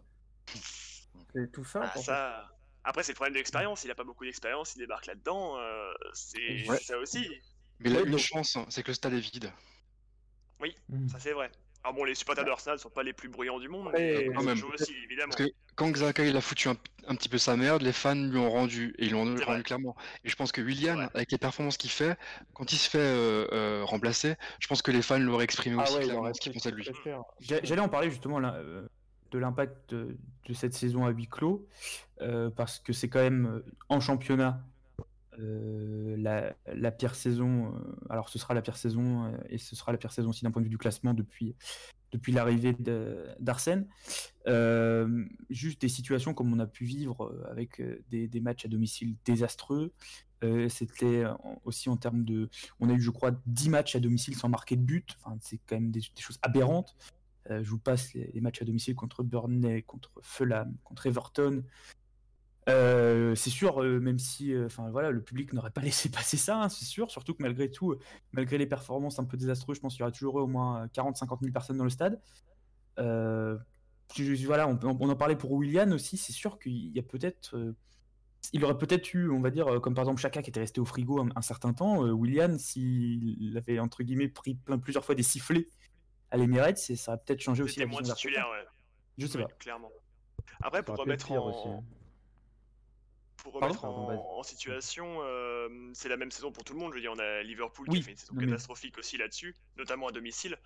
[1.34, 1.88] C'est tout simple.
[1.94, 2.48] Ah, ça...
[2.84, 3.84] Après, c'est le problème de l'expérience.
[3.84, 5.56] Il a pas beaucoup d'expérience, il débarque là-dedans.
[5.58, 7.28] Euh, c'est ça aussi.
[7.78, 9.52] Mais là, une chance, hein, c'est que le stade est vide.
[10.60, 11.08] Oui, hmm.
[11.08, 11.50] ça c'est vrai.
[11.84, 14.58] Alors bon, les supporters d'Arsenal sont pas les plus bruyants du monde, mais quand même.
[14.72, 15.32] Aussi, évidemment.
[15.36, 18.38] Parce que quand Xhaka il a foutu un, petit peu sa merde, les fans lui
[18.38, 19.96] ont rendu et ils l'ont rendu clairement.
[20.24, 22.16] Et je pense que William, avec les performances qu'il fait,
[22.54, 25.82] quand il se fait euh, euh, remplacer, je pense que les fans l'auraient exprimé ah
[25.82, 26.88] aussi clairement ce qu'ils pensaient de lui.
[27.40, 28.54] J'allais en parler justement là.
[28.54, 28.86] Euh,
[29.32, 30.14] de l'impact de,
[30.52, 31.66] cette saison à huis clos,
[32.54, 34.60] parce que c'est quand même en championnat
[35.38, 37.74] la, la, pire saison.
[38.10, 40.60] alors ce sera la pire saison et ce sera la pire saison aussi d'un point
[40.60, 41.56] de vue du classement depuis,
[42.10, 42.76] depuis l'arrivée
[43.40, 43.88] d'Arsène.
[45.50, 49.92] juste des situations comme on a pu vivre avec des, matchs à domicile désastreux.
[50.68, 51.24] C'était
[51.64, 52.50] aussi en termes de.
[52.80, 55.16] On a eu, je crois, 10 matchs à domicile sans marquer de but.
[55.20, 56.96] Enfin, c'est quand même des, choses aberrantes.
[57.48, 61.62] je vous passe les, matchs à domicile contre Burnley, contre Fulham, contre Everton.
[62.66, 66.84] C'est sûr, même si enfin voilà, le public n'aurait pas laissé passer ça, hein, c'est
[66.84, 67.10] sûr.
[67.10, 67.96] Surtout que malgré tout,
[68.32, 71.40] malgré les performances un peu désastreuses, je pense qu'il y aura toujours au moins 40-50
[71.40, 72.20] 000 personnes dans le stade.
[72.96, 76.16] voilà, on, on, en parlait pour William aussi.
[76.16, 77.74] C'est sûr qu'il y a peut-être
[78.52, 80.84] il aurait peut-être eu, on va dire, comme par exemple Chaka qui était resté au
[80.84, 85.68] frigo un, certain temps, William, s'il avait entre guillemets pris plein, plusieurs fois des sifflets
[86.30, 88.66] à l'Emirates, ça aurait peut-être changé aussi la moins titulaire, ouais.
[89.18, 89.48] Je sais pas.
[89.58, 89.90] Clairement.
[90.62, 91.84] Après, pour remettre en, hein.
[93.36, 95.20] Pour remettre en, situation,
[95.94, 96.90] c'est la même saison pour tout le monde.
[96.92, 100.08] Je veux dire, on a Liverpool qui a fait une saison catastrophique aussi là-dessus, notamment
[100.08, 100.56] à domicile.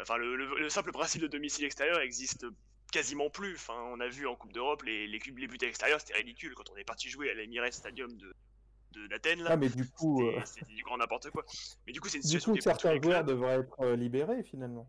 [0.00, 2.46] Enfin, le, simple principe de domicile extérieur existe
[2.92, 3.54] quasiment plus.
[3.56, 6.70] Enfin, on a vu en Coupe d'Europe les, les, les buts extérieurs, c'était ridicule quand
[6.70, 9.50] on est parti jouer à l'Emirates Stadium de, d'Athènes là.
[9.52, 11.44] Ah, mais du coup, c'était euh, du grand n'importe quoi.
[11.86, 12.52] Mais du coup, c'est une situation.
[12.52, 14.88] Du coup, certains joueurs devraient être euh, libérés finalement.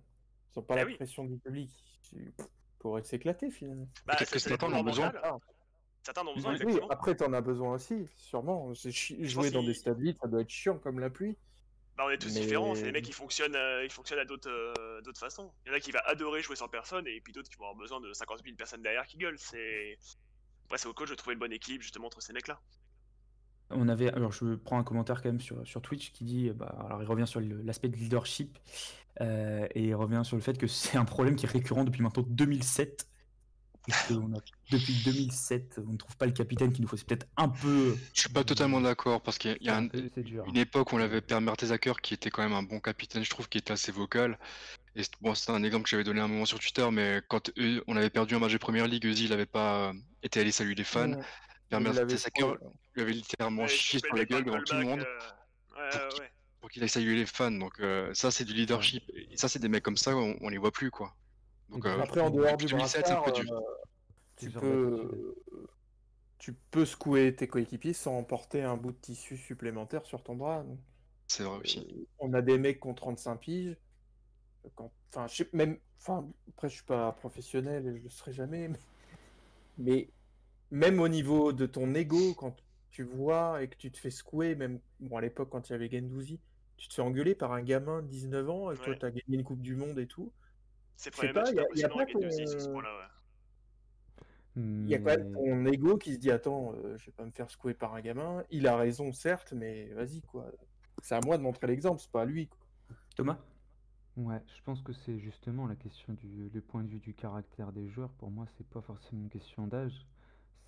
[0.55, 1.71] Ils n'ont pas bah la pression du public.
[2.79, 3.87] Pourrait s'éclater finalement.
[4.05, 5.11] Bah, Peut-être que en ont besoin.
[6.03, 8.73] Certains en ont besoin, oui, après, t'en as besoin aussi, sûrement.
[8.73, 11.37] Jouer dans des stades vides, ça doit être chiant comme la pluie.
[11.97, 14.49] Bah, on est tous différents, c'est des mecs qui fonctionnent, euh, ils fonctionnent à d'autres
[14.49, 15.51] euh, d'autres façons.
[15.65, 17.65] Il y en a qui va adorer jouer sans personne et puis d'autres qui vont
[17.65, 19.37] avoir besoin de 50 000 personnes derrière qui gueulent.
[19.37, 19.97] C'est
[20.65, 22.59] Après, c'est au coach de trouver une bonne équipe justement entre ces mecs-là.
[23.69, 26.75] On avait, alors je prends un commentaire quand même sur, sur Twitch qui dit, bah,
[26.85, 28.57] alors il revient sur l'aspect de leadership
[29.21, 32.01] euh, et il revient sur le fait que c'est un problème qui est récurrent depuis
[32.01, 33.07] maintenant 2007
[34.71, 36.95] depuis 2007, on ne trouve pas le capitaine qu'il nous faut.
[36.95, 37.95] C'est peut-être un peu.
[38.13, 41.39] Je suis pas totalement d'accord parce qu'il y a, une époque où on avait Per
[41.39, 44.39] Mertesacker qui était quand même un bon capitaine, je trouve, qui était assez vocal.
[44.95, 47.51] Et bon, c'est un exemple que j'avais donné un moment sur Twitter, mais quand
[47.87, 49.91] on avait perdu un match de première ligue, Eusi, il n'avait pas
[50.21, 51.13] été allé saluer les fans.
[51.69, 52.53] Per Mertesacker
[52.95, 55.05] lui avait littéralement chié sur la gueule devant tout le monde.
[55.77, 56.09] Euh,
[56.61, 57.51] pour qu'il aille saluer les fans.
[57.51, 59.03] Donc, euh, ça, c'est du leadership.
[59.15, 61.13] Et ça, c'est des mecs comme ça, on, on les voit plus, quoi.
[61.73, 63.31] Euh, après, en dehors du brassard, euh,
[64.35, 65.35] tu peux,
[66.37, 70.65] tu peux secouer tes coéquipiers sans porter un bout de tissu supplémentaire sur ton bras.
[71.27, 71.79] C'est vrai aussi.
[71.79, 73.77] Euh, on a des mecs qui ont 35 piges.
[74.75, 74.91] Quand...
[75.09, 75.77] Enfin, je même.
[75.99, 78.69] Enfin, après, je suis pas professionnel et je le serai jamais.
[79.77, 80.09] Mais...
[80.69, 82.55] même au niveau de ton ego, quand
[82.91, 85.75] tu vois et que tu te fais secouer, même bon, à l'époque quand il y
[85.75, 86.39] avait Gendouzi,
[86.77, 89.37] tu te fais engueuler par un gamin de 19 ans et toi tu as gagné
[89.37, 90.31] une Coupe du Monde et tout.
[90.95, 92.19] C'est pas, il y, a pas ton...
[94.55, 97.25] Il y a quand même ton ego qui se dit attends, euh, je vais pas
[97.25, 98.43] me faire secouer par un gamin.
[98.51, 100.51] Il a raison certes, mais vas-y quoi.
[101.01, 102.49] C'est à moi de montrer l'exemple, c'est pas à lui.
[103.15, 103.39] Thomas?
[104.15, 107.71] Ouais, je pense que c'est justement la question du le point de vue du caractère
[107.71, 108.11] des joueurs.
[108.11, 110.05] Pour moi, c'est pas forcément une question d'âge,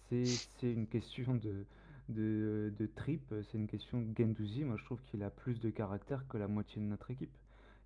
[0.09, 0.23] c'est
[0.63, 1.65] une question de
[2.09, 4.63] de, de trip, c'est une question de Gendouzi.
[4.63, 7.35] Moi, je trouve qu'il a plus de caractère que la moitié de notre équipe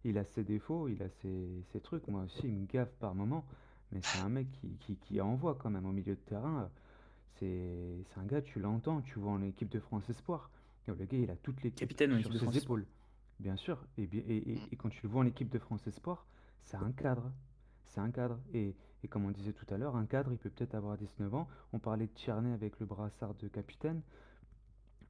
[0.03, 2.07] il a ses défauts, il a ses, trucs.
[2.07, 3.45] Moi aussi, il me gaffe par moment.
[3.91, 4.47] Mais c'est un mec
[4.79, 6.69] qui, qui, envoie quand même au milieu de terrain.
[7.39, 10.51] C'est un gars, tu l'entends, tu vois en équipe de France Espoir.
[10.87, 12.85] Le gars, il a toutes les capitaines sur ses épaules.
[13.39, 13.85] Bien sûr.
[13.97, 16.25] Et, et, et, quand tu le vois en équipe de France Espoir,
[16.63, 17.31] c'est un cadre.
[17.87, 18.39] C'est un cadre.
[18.53, 21.33] Et, et, comme on disait tout à l'heure, un cadre, il peut peut-être avoir 19
[21.33, 21.47] ans.
[21.71, 24.01] On parlait de Tierney avec le brassard de capitaine.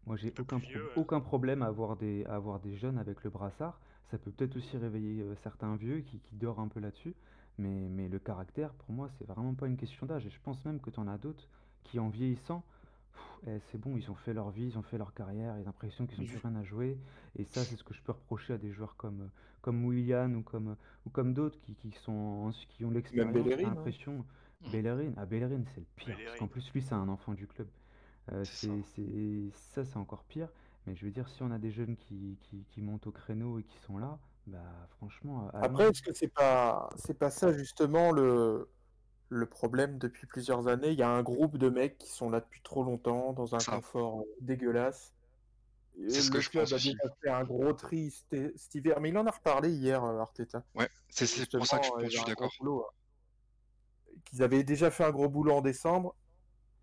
[0.05, 0.59] Moi, j'ai aucun,
[0.95, 3.79] aucun problème à avoir, des, à avoir des jeunes avec le brassard.
[4.11, 7.15] Ça peut peut-être aussi réveiller certains vieux qui, qui dorment un peu là-dessus.
[7.57, 10.25] Mais, mais le caractère, pour moi, c'est vraiment pas une question d'âge.
[10.25, 11.47] Et je pense même que tu en as d'autres
[11.83, 12.63] qui, en vieillissant,
[13.47, 15.65] eh, c'est bon, ils ont fait leur vie, ils ont fait leur carrière, ils ont
[15.65, 16.97] l'impression qu'ils n'ont plus rien à jouer.
[17.37, 19.29] Et ça, c'est ce que je peux reprocher à des joueurs comme,
[19.61, 23.35] comme Willian ou comme, ou comme d'autres qui, qui, sont, qui ont l'expérience.
[23.35, 23.61] Hein.
[23.61, 24.25] l'impression.
[24.63, 24.69] Hein.
[24.71, 26.17] Bellerin, ah, Bellerin, c'est le pire.
[26.25, 27.67] Parce qu'en plus, lui, c'est un enfant du club.
[28.31, 30.49] Euh, c'est, ça, c'est encore pire.
[30.89, 32.39] Mais je veux dire, si on a des jeunes qui,
[32.71, 34.57] qui, montent au créneau et qui sont là, bah
[34.97, 35.47] franchement.
[35.53, 38.67] Après, est-ce que c'est pas c'est pas ça justement le
[39.29, 40.89] le problème depuis plusieurs années?
[40.89, 43.59] Il y a un groupe de mecs qui sont là depuis trop longtemps, dans un
[43.59, 45.13] confort dégueulasse.
[46.07, 46.95] C'est ce que je pense aussi.
[47.03, 50.63] a fait un gros tri cet hiver, mais il en a reparlé hier, euh, Arteta.
[50.73, 52.51] Ouais, c'est pour ça que je, je suis d'accord.
[54.25, 56.15] Qu'ils avaient déjà fait un gros boulot en décembre,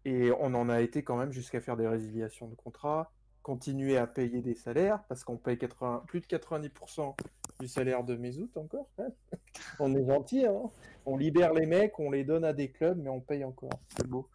[0.05, 3.11] et on en a été quand même jusqu'à faire des résiliations de contrats
[3.47, 7.15] continuer à payer des salaires, parce qu'on paye 80, plus de 90%
[7.61, 8.89] du salaire de Mesut encore.
[8.99, 9.07] hein.
[9.79, 10.63] on est gentil, hein.
[11.05, 13.71] on libère les mecs, on les donne à des clubs, mais on paye encore.
[13.97, 14.29] C'est beau.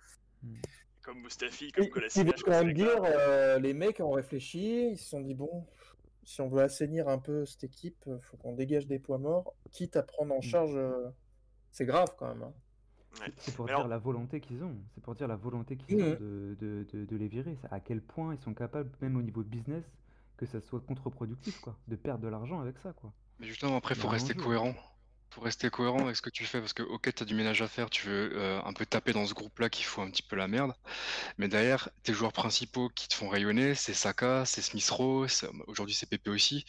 [1.01, 2.37] Comme Mustafi, comme Il Kolasinac.
[2.39, 5.67] faut quand même dire, euh, les mecs ont réfléchi, ils se sont dit bon,
[6.23, 9.97] si on veut assainir un peu cette équipe, faut qu'on dégage des points morts, quitte
[9.97, 10.71] à prendre en charge.
[10.77, 11.09] euh,
[11.73, 12.43] C'est grave quand même.
[12.43, 12.53] hein.
[13.37, 14.75] C'est pour dire la volonté qu'ils ont.
[14.95, 16.15] C'est pour dire la volonté qu'ils ont Mhm.
[16.17, 17.57] de, de, de, de les virer.
[17.61, 19.83] C'est À quel point ils sont capables, même au niveau business,
[20.37, 21.77] que ça soit contre-productif, quoi.
[21.87, 23.11] De perdre de l'argent avec ça, quoi.
[23.39, 24.43] Mais justement, après, faut rester enjeu.
[24.43, 24.75] cohérent.
[25.29, 27.67] Faut rester cohérent avec ce que tu fais parce que, ok, t'as du ménage à
[27.67, 30.35] faire, tu veux euh, un peu taper dans ce groupe-là qui fout un petit peu
[30.35, 30.73] la merde.
[31.37, 35.47] Mais derrière, tes joueurs principaux qui te font rayonner, c'est Saka, c'est Smith Rowe, c'est-
[35.67, 36.65] aujourd'hui c'est Pepe aussi.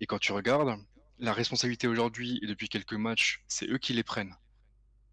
[0.00, 0.78] Et quand tu regardes,
[1.18, 4.34] la responsabilité aujourd'hui et depuis quelques matchs, c'est eux qui les prennent.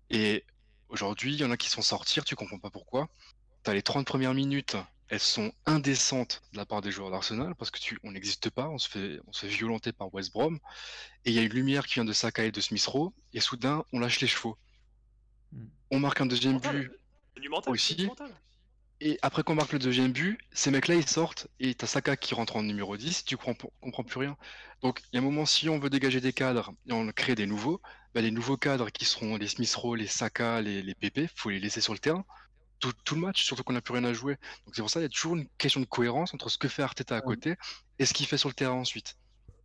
[0.09, 0.43] Et
[0.89, 3.07] aujourd'hui, il y en a qui sont sortir, tu comprends pas pourquoi.
[3.63, 4.75] T'as les 30 premières minutes,
[5.09, 8.69] elles sont indécentes de la part des joueurs d'Arsenal parce que tu, on n'existe pas,
[8.69, 10.59] on se fait, on se fait violenter par West Brom.
[11.25, 13.39] Et il y a une lumière qui vient de Saka et de Smith Rowe, et
[13.39, 14.57] soudain, on lâche les chevaux.
[15.51, 15.65] Mm.
[15.91, 16.81] On marque un deuxième Mental.
[16.81, 16.91] but,
[17.35, 17.73] C'est du mental.
[17.73, 17.87] Aussi.
[17.93, 18.31] c'est du mental.
[19.01, 22.35] et après qu'on marque le deuxième but, ces mecs-là ils sortent, et t'as Saka qui
[22.35, 24.37] rentre en numéro 10, tu comprends, comprends plus rien.
[24.81, 27.33] Donc il y a un moment, si on veut dégager des cadres et on crée
[27.33, 27.81] des nouveaux,
[28.13, 31.49] bah, les nouveaux cadres qui seront les Smith Rowe, les Saka, les, les PP, faut
[31.49, 32.25] les laisser sur le terrain.
[32.79, 34.37] Tout, tout le match, surtout qu'on n'a plus rien à jouer.
[34.65, 36.67] Donc c'est pour ça qu'il y a toujours une question de cohérence entre ce que
[36.69, 37.55] fait Arteta à côté
[37.99, 39.17] et ce qu'il fait sur le terrain ensuite.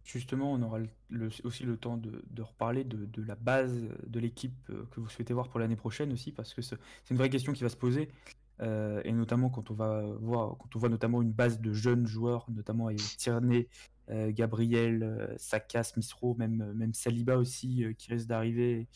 [0.04, 3.72] Justement, on aura le- le- aussi le temps de, de reparler de, de la base
[4.06, 6.76] de l'équipe euh, que vous souhaitez voir pour l'année prochaine aussi, parce que c'est
[7.10, 8.10] une vraie question qui va se poser,
[8.60, 12.06] euh, et notamment quand on va voir, quand on voit notamment une base de jeunes
[12.06, 13.68] joueurs, notamment avec Tierney,
[14.10, 18.86] euh, Gabriel, euh, Saka, Smith Rowe, même, même Saliba aussi, euh, qui risque d'arriver,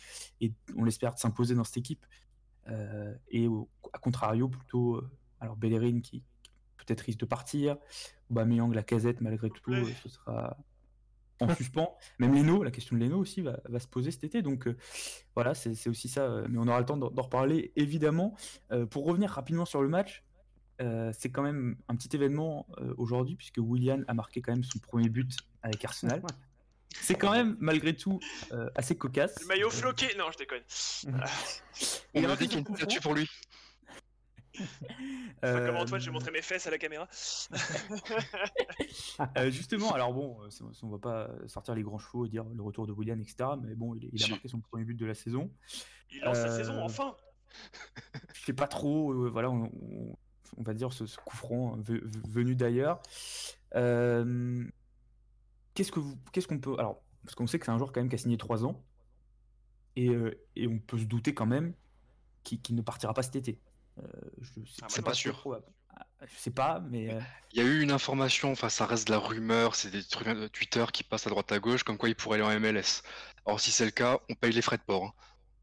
[0.40, 2.04] et on l'espère de s'imposer dans cette équipe.
[2.68, 6.22] Euh, et au- à contrario, plutôt, euh, alors Bellerin qui,
[6.76, 7.76] peut-être risque de partir,
[8.30, 10.56] Aubameyang, la casette, malgré tout, euh, ce sera
[11.40, 11.94] en suspens.
[12.18, 14.42] Même Leno, la question de Leno aussi va, va se poser cet été.
[14.42, 14.76] Donc euh,
[15.34, 16.22] voilà, c'est aussi ça.
[16.22, 18.36] euh, Mais on aura le temps d'en reparler évidemment.
[18.72, 20.24] Euh, pour revenir rapidement sur le match,
[20.80, 24.64] euh, c'est quand même un petit événement euh, aujourd'hui puisque Willian a marqué quand même
[24.64, 25.30] son premier but
[25.62, 26.22] avec Arsenal.
[26.90, 28.18] C'est quand même malgré tout
[28.52, 29.40] euh, assez cocasse.
[29.42, 30.06] Le maillot floqué.
[30.16, 30.62] Non, je déconne.
[32.14, 32.64] On Il a dit qu'il
[33.02, 33.28] pour lui.
[34.60, 37.08] Enfin, comme Euh, Antoine, j'ai montré mes fesses à la caméra.
[39.36, 40.48] Euh, justement, alors bon, euh,
[40.82, 43.50] on va pas sortir les grands chevaux et dire le retour de Willian, etc.
[43.60, 45.50] Mais bon, il, il a marqué son premier but de la saison.
[46.10, 47.16] Il lance sa Euh, saison, enfin.
[48.34, 50.16] Je sais pas trop, euh, voilà, on, on-
[50.56, 53.00] on va dire ce, ce coup franc hein, ve- ve- venu d'ailleurs.
[53.74, 54.64] Euh,
[55.74, 58.00] qu'est-ce que vous, qu'est-ce qu'on peut, alors, parce qu'on sait que c'est un joueur quand
[58.00, 58.82] même qui a signé 3 ans,
[59.96, 61.74] et, euh, et on peut se douter quand même
[62.44, 63.58] qu'il qu'il ne partira pas cet été.
[63.98, 64.06] Euh,
[64.40, 65.36] je- Ah, c'est pas sûr.
[65.38, 67.20] trop- ah, Je sais pas, mais euh,
[67.52, 70.28] Il y a eu une information, enfin ça reste de la rumeur, c'est des trucs
[70.28, 73.02] de Twitter qui passent à droite à gauche, comme quoi il pourrait aller en MLS.
[73.46, 75.04] Alors si c'est le cas, on paye les frais de port.
[75.04, 75.12] hein.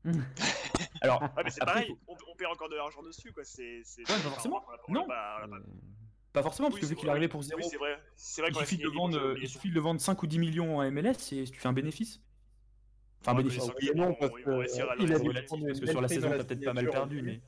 [1.02, 3.44] alors, Ouais, mais c'est pareil, faut- on, on perd encore de l'argent dessus, quoi.
[3.44, 3.82] C'est.
[3.98, 4.64] Ouais, pas forcément.
[4.88, 5.08] on Non.
[5.08, 7.98] pas- forcément, parce Oui, que vu qu'il est arrivé pour zéro, Oui, c'est vrai.
[8.16, 10.78] C'est vrai il suffit, de vendre, euh, il suffit de vendre 5 ou 10 millions
[10.78, 12.20] en MLS et tu fais un bénéfice.
[13.22, 13.64] Enfin, Ouais, bénéfice.
[13.82, 16.74] Oui non, parce que, euh, le il a parce sur la saison, t'as peut-être pas
[16.74, 17.42] mal perdu, mais.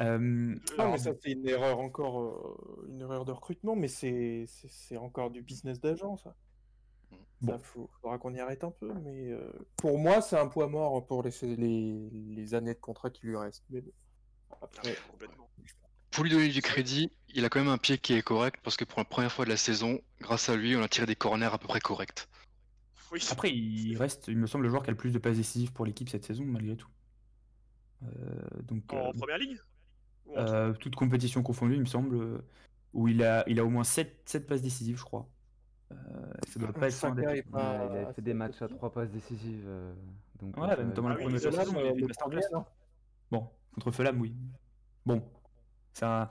[0.00, 3.88] Euh, Non, alors, mais ça, c'est une erreur encore, euh, une erreur de recrutement, mais
[3.88, 6.36] c'est c'est- c'est encore du business d'agent, ça.
[7.40, 7.52] Bon.
[7.52, 10.68] Ça, faut, faudra qu'on y arrête un peu, mais euh, pour moi, c'est un poids
[10.68, 13.64] mort pour les, les, les années de contrat qui lui restent.
[13.70, 13.92] Mais bon.
[14.62, 15.48] Après, Complètement.
[16.10, 18.76] Pour lui donner du crédit, il a quand même un pied qui est correct, parce
[18.76, 21.14] que pour la première fois de la saison, grâce à lui, on a tiré des
[21.16, 22.28] corners à peu près corrects.
[23.12, 23.24] Oui.
[23.30, 25.72] Après, il reste, il me semble, le joueur qui a le plus de passes décisives
[25.72, 26.88] pour l'équipe cette saison, malgré tout.
[28.02, 28.08] Euh,
[28.62, 29.38] donc, En euh, première
[30.26, 32.42] en- euh, toute compétition confondue, il me semble,
[32.92, 35.28] où il a, il a au moins 7, passes décisives, je crois.
[35.90, 35.96] Euh,
[36.46, 36.94] ça doit pas être
[37.26, 37.42] Ouais,
[37.90, 38.78] il a fait des matchs à possible.
[38.78, 39.64] trois passes décisives.
[39.66, 39.94] euh,
[40.40, 42.58] donc, Ouais, euh, notamment Ah oui, le.
[43.30, 44.34] Bon, contre Fulham, oui.
[45.06, 45.22] Bon,
[45.94, 46.28] ça,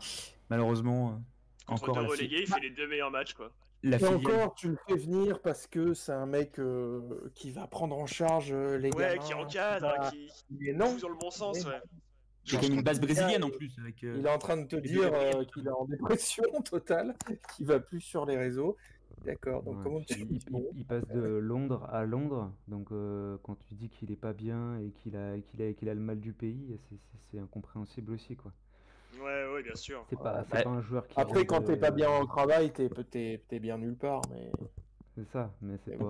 [0.49, 1.21] malheureusement,
[1.65, 3.51] Contre encore relégués, il fait les deux meilleurs matchs, quoi.
[3.89, 4.15] La Et filiale.
[4.15, 7.01] encore, tu le fais venir parce que c'est un mec euh,
[7.33, 10.73] qui va prendre en charge euh, les Ouais, gamins, qui encadre, va- qui, Mais qui
[10.73, 11.81] non, dans le bon sens, Mais ouais.
[12.45, 13.77] C'est même une base brésilienne en plus.
[13.79, 17.15] Avec, euh, il est en train de te dire euh, qu'il est en dépression totale,
[17.55, 18.77] qu'il va plus sur les réseaux.
[19.25, 23.37] D'accord, donc ouais, comment tu il, il- il passe de Londres à Londres, donc euh,
[23.43, 25.99] quand tu dis qu'il est pas bien et qu'il a, qu'il a, qu'il a le
[25.99, 26.79] mal du pays,
[27.31, 28.53] c'est incompréhensible aussi, quoi.
[29.19, 30.05] Ouais, ouais, bien sûr.
[30.09, 30.63] C'est pas, c'est Ouais.
[30.63, 31.19] pas un joueur qui.
[31.19, 34.21] Après, quand de- t'es pas bien au travail, t'es t'es- t'es bien nulle part.
[34.29, 34.49] Mais
[35.15, 36.05] C'est ça, mais c'est pas.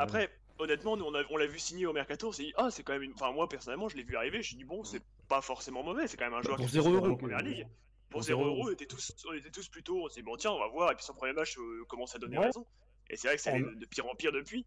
[0.00, 0.28] Après,
[0.58, 2.82] honnêtement, nous on, a- on l'a vu signer au mercato, on s'est dit, ah, c'est
[2.82, 3.12] quand même une.
[3.12, 6.16] Enfin, moi personnellement, je l'ai vu arriver, j'ai dit, bon, c'est pas forcément mauvais, c'est
[6.16, 7.06] quand même un joueur pour qui zéro fait euro.
[7.06, 7.66] en première ligue.
[8.10, 8.68] Pour Pour 0 zéro euros, euro.
[8.68, 10.90] on était tous, on était tous plutôt, on s'est dit, bon, tiens, on va voir,
[10.92, 12.46] et puis son premier match euh, commence à donner Ouais.
[12.46, 12.66] raison.
[13.08, 14.66] Et c'est vrai que c'est de pire en pire depuis.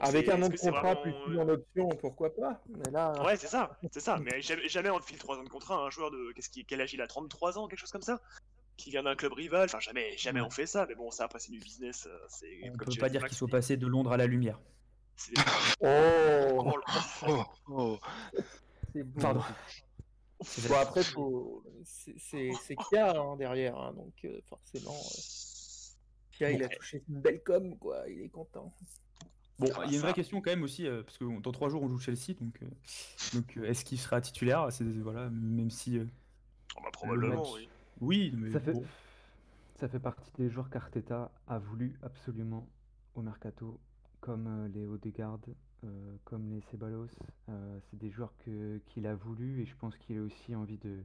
[0.00, 3.22] Avec un autre contrat plus en option, pourquoi pas Mais là...
[3.24, 4.18] Ouais, c'est ça, c'est ça.
[4.22, 6.32] Mais jamais, jamais on file 3 ans de contrat à un joueur de.
[6.34, 8.20] Qu'est-ce qui, quel âge il a 33 ans, quelque chose comme ça
[8.76, 9.64] Qui vient d'un club rival.
[9.64, 10.86] Enfin, jamais, jamais on fait ça.
[10.86, 12.08] Mais bon, ça après, c'est du business.
[12.62, 14.60] On ne peut pas dire qu'il soit passé de Londres à la lumière.
[15.80, 16.72] Oh,
[17.26, 17.98] oh, oh.
[19.18, 19.42] Pardon.
[20.68, 21.64] Bon, après, faut...
[21.84, 24.94] c'est Kia hein, derrière, hein, donc euh, forcément.
[24.94, 25.20] Euh...
[26.32, 28.74] Kia, il a touché une belle com, quoi, il est content.
[29.58, 31.70] Bon, il y a une vraie question quand même aussi, euh, parce que dans trois
[31.70, 32.66] jours on joue Chelsea, donc, euh,
[33.34, 34.66] donc est-ce qu'il sera titulaire?
[34.70, 35.98] C'est voilà, même si.
[35.98, 37.68] Oh, bah, probablement, oui.
[38.00, 38.74] Oui, mais ça fait,
[39.76, 42.68] ça fait partie des joueurs qu'Arteta a voulu absolument
[43.14, 43.80] au mercato,
[44.20, 45.40] comme les Odegaard,
[45.84, 47.08] euh, comme les Ceballos.
[47.48, 50.78] Euh, c'est des joueurs que, qu'il a voulu et je pense qu'il a aussi envie
[50.78, 51.04] de,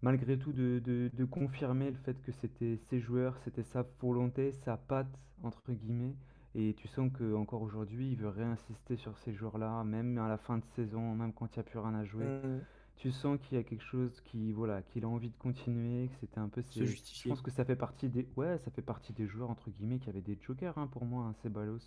[0.00, 4.76] malgré tout, de, de, confirmer le fait que c'était ses joueurs, c'était sa volonté, sa
[4.76, 6.14] patte, entre guillemets.
[6.58, 10.58] Et tu sens qu'encore aujourd'hui, il veut réinsister sur ces joueurs-là, même à la fin
[10.58, 12.24] de saison, même quand il n'y a plus rien à jouer.
[12.26, 12.60] Mmh.
[12.96, 16.16] Tu sens qu'il y a quelque chose qui, voilà, qu'il a envie de continuer, que
[16.16, 16.64] c'était un peu.
[16.74, 20.00] Je pense que ça fait partie des, ouais, ça fait partie des joueurs entre guillemets
[20.00, 21.26] qui avaient des jokers hein, pour moi.
[21.26, 21.78] Hein, Ceballos,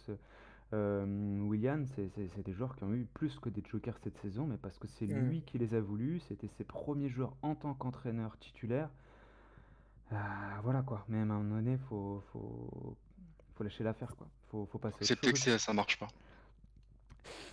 [0.72, 2.09] euh, William, c'est
[2.45, 5.05] des joueurs qui ont eu plus que des jokers cette saison, mais parce que c'est
[5.05, 5.19] mm.
[5.28, 8.89] lui qui les a voulus, c'était ses premiers joueurs en tant qu'entraîneur titulaire.
[10.13, 10.15] Euh,
[10.63, 12.95] voilà quoi, mais à un moment donné, faut, faut,
[13.62, 14.28] faut lâcher l'affaire quoi.
[14.49, 14.97] Faut, faut passer.
[15.01, 16.07] C'est peut-être que ça marche pas.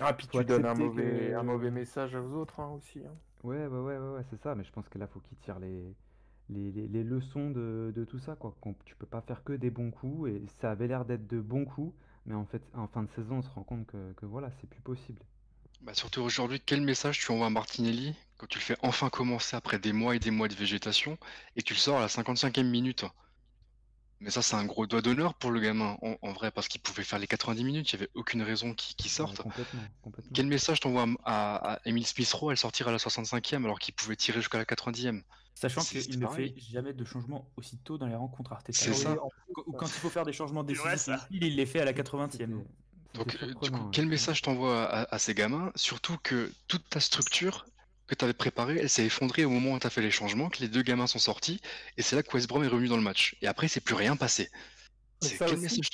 [0.00, 3.00] Ah, puis tu donnes un mauvais, un mauvais message aux autres hein, aussi.
[3.00, 3.14] Hein.
[3.44, 5.94] Ouais, ouais, ouais, ouais, c'est ça, mais je pense que là, faut qu'il tire les,
[6.48, 8.34] les, les, leçons de, de, tout ça.
[8.34, 8.54] Quoi.
[8.84, 11.64] Tu peux pas faire que des bons coups, et ça avait l'air d'être de bons
[11.64, 11.94] coups.
[12.26, 14.68] Mais en fait, en fin de saison, on se rend compte que, que voilà, c'est
[14.68, 15.22] plus possible.
[15.82, 19.56] Bah surtout aujourd'hui, quel message tu envoies à Martinelli quand tu le fais enfin commencer
[19.56, 21.18] après des mois et des mois de végétation
[21.54, 23.04] et tu le sors à la 55e minute?
[24.20, 27.04] Mais ça, c'est un gros doigt d'honneur pour le gamin, en, vrai, parce qu'il pouvait
[27.04, 29.42] faire les 90 minutes, il n'y avait aucune raison qu'il sorte.
[30.34, 33.94] Quel message t'envoies à, à Emile Smith-Rowe à le sortir à la 65e alors qu'il
[33.94, 35.22] pouvait tirer jusqu'à la 90e
[35.54, 38.78] Sachant qu'il ne fait jamais de changement aussitôt dans les rencontres Arteta.
[38.78, 39.16] C'est ça.
[39.66, 42.62] Ou quand il faut faire des changements décisifs, il les fait à la 80e.
[43.14, 45.72] Donc, euh, du coup, quel message t'envoies à, ces gamins?
[45.74, 47.66] Surtout que toute ta structure
[48.08, 50.48] que tu avais préparée, elle s'est effondrée au moment où tu as fait les changements,
[50.48, 51.60] que les deux gamins sont sortis,
[51.96, 53.36] et c'est là que West Brom est revenu dans le match.
[53.42, 54.50] Et après, c'est plus rien passé.
[55.20, 55.90] C'est quel message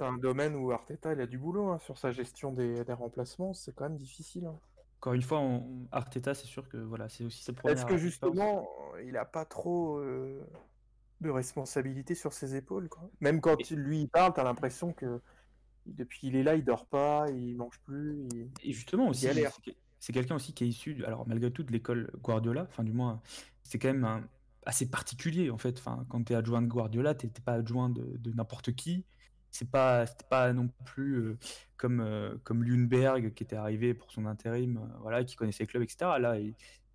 [0.00, 3.72] un domaine où Arteta il a du boulot hein, sur sa gestion des, remplacements, c'est
[3.72, 4.44] quand même difficile.
[4.46, 4.58] Hein.
[5.00, 5.86] Encore une fois, on...
[5.92, 7.76] Arteta, c'est sûr que voilà, c'est aussi sa première.
[7.76, 8.66] Est-ce que justement,
[9.04, 10.44] il n'a pas trop euh,
[11.20, 13.08] de responsabilité sur ses épaules quoi?
[13.20, 15.20] Même quand lui il parle, tu as l'impression que
[15.86, 18.26] depuis qu'il est là, il dort pas, il mange plus.
[18.62, 19.28] Et justement aussi,
[20.04, 22.66] c'est quelqu'un aussi qui est issu, alors malgré tout, de l'école Guardiola.
[22.70, 23.20] Enfin, du moins,
[23.62, 24.26] c'est quand même
[24.66, 25.78] assez particulier en fait.
[25.78, 29.04] Enfin, quand tu es adjoint de Guardiola, tu pas adjoint de n'importe qui
[29.54, 31.38] c'est pas pas non plus euh,
[31.76, 32.64] comme euh, comme
[33.34, 36.36] qui était arrivé pour son intérim euh, voilà qui connaissait le club etc là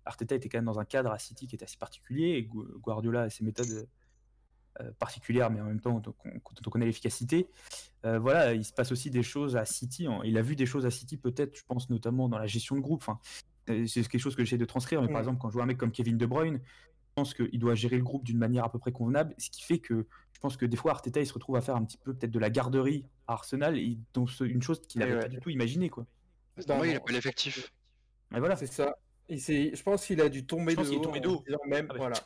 [0.04, 3.22] Arteta était quand même dans un cadre à City qui était assez particulier et Guardiola
[3.22, 3.88] a ses méthodes
[4.98, 7.48] particulières mais en même temps quand on, connaît l'efficacité
[8.04, 10.90] voilà il se passe aussi des choses à City il a vu des choses à
[10.90, 13.18] City peut-être je pense notamment dans la gestion de groupe enfin
[13.66, 15.76] c'est quelque chose que j'essaie de transcrire mais par exemple quand je vois un mec
[15.76, 18.78] comme Kevin De Bruyne je pense qu'il doit gérer le groupe d'une manière à peu
[18.78, 21.56] près convenable ce qui fait que je pense que des fois Arteta il se retrouve
[21.56, 24.80] à faire un petit peu peut-être de la garderie à Arsenal et donc une chose
[24.80, 26.06] qu'il n'avait pas du tout imaginé quoi.
[26.68, 27.72] Moi il n'a pas l'effectif.
[28.34, 28.96] Et voilà, c'est ça.
[29.28, 31.00] je pense qu'il a dû tomber de haut.
[31.00, 31.42] Tombé d'eau.
[31.66, 32.16] Même ah voilà.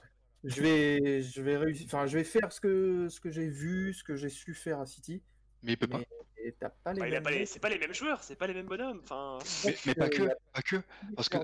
[0.45, 1.87] Je vais, je vais réussir.
[1.87, 4.79] Enfin, je vais faire ce que, ce que j'ai vu, ce que j'ai su faire
[4.79, 5.23] à City.
[5.65, 6.01] Mais il peut pas.
[6.85, 9.01] Pas les bah, C'est pas les mêmes joueurs, c'est pas les mêmes bonhommes.
[9.03, 9.39] Enfin.
[9.87, 10.77] Mais, pas que, pas que.
[11.17, 11.39] Parce que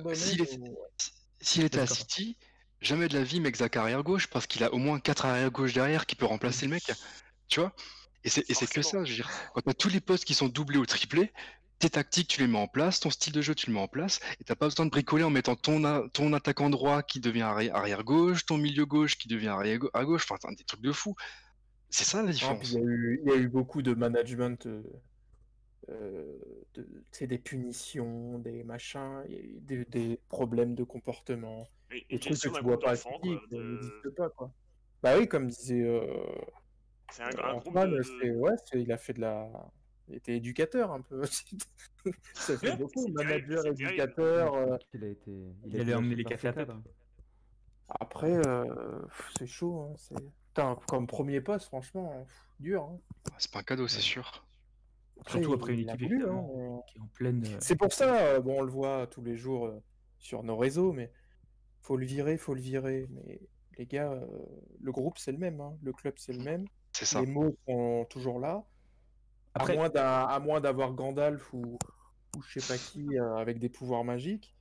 [1.40, 2.36] s'il était à City,
[2.80, 5.50] Jamais de la vie, mec, Zach arrière gauche, parce qu'il a au moins 4 arrière
[5.50, 6.90] gauche derrière qui peut remplacer le mec.
[7.48, 7.74] Tu vois?
[8.24, 9.30] Et c'est que ça, je veux dire.
[9.54, 11.30] Quand t'as tous les postes qui sont doublés ou triplés,
[11.78, 13.88] tes tactiques, tu les mets en place, ton style de jeu, tu le mets en
[13.88, 17.42] place, et t'as pas besoin de bricoler en mettant ton, ton attaquant droit qui devient
[17.42, 21.14] arrière gauche, ton milieu gauche qui devient arrière à gauche, enfin, des trucs de fou.
[21.90, 22.72] C'est ça la différence.
[22.72, 24.66] Il y, a eu beaucoup de management
[25.90, 26.38] euh,
[27.10, 29.24] c'est des punitions, des machins,
[29.62, 34.28] des, des, problèmes de comportement, et, des trucs que tu vois pas qui n'existent pas
[34.30, 34.52] quoi.
[35.02, 35.82] Bah oui, comme disait.
[35.82, 36.06] Euh...
[37.10, 37.74] C'est un, grand groupe.
[37.74, 39.50] Ouais, il a fait de la.
[40.08, 41.22] Il était éducateur un peu.
[42.34, 44.54] ça fait beaucoup, manager, éducateur.
[44.54, 44.76] Euh...
[44.94, 45.30] Il a été.
[45.30, 46.76] Il, il allait emmener les cafés à table.
[47.88, 48.64] Après, euh...
[49.38, 49.80] c'est chaud.
[49.80, 50.14] Hein, c'est...
[50.86, 52.26] comme premier poste, franchement,
[52.58, 52.82] dur.
[52.84, 52.98] Hein.
[53.38, 54.44] C'est pas un cadeau, c'est sûr.
[55.26, 57.44] Surtout après une équipe hein, qui est en pleine.
[57.46, 59.82] Euh, c'est pour ça, euh, bon, on le voit tous les jours euh,
[60.18, 61.12] sur nos réseaux, mais
[61.82, 63.06] faut le virer, faut le virer.
[63.10, 63.40] Mais
[63.76, 64.18] les gars,
[64.80, 66.64] le groupe c'est le même, hein, le club c'est le même.
[66.92, 67.20] C'est ça.
[67.20, 68.64] Les mots sont toujours là.
[69.54, 71.78] Après- À moins d'avoir Gandalf ou,
[72.36, 74.54] ou je sais pas qui euh, avec des pouvoirs magiques,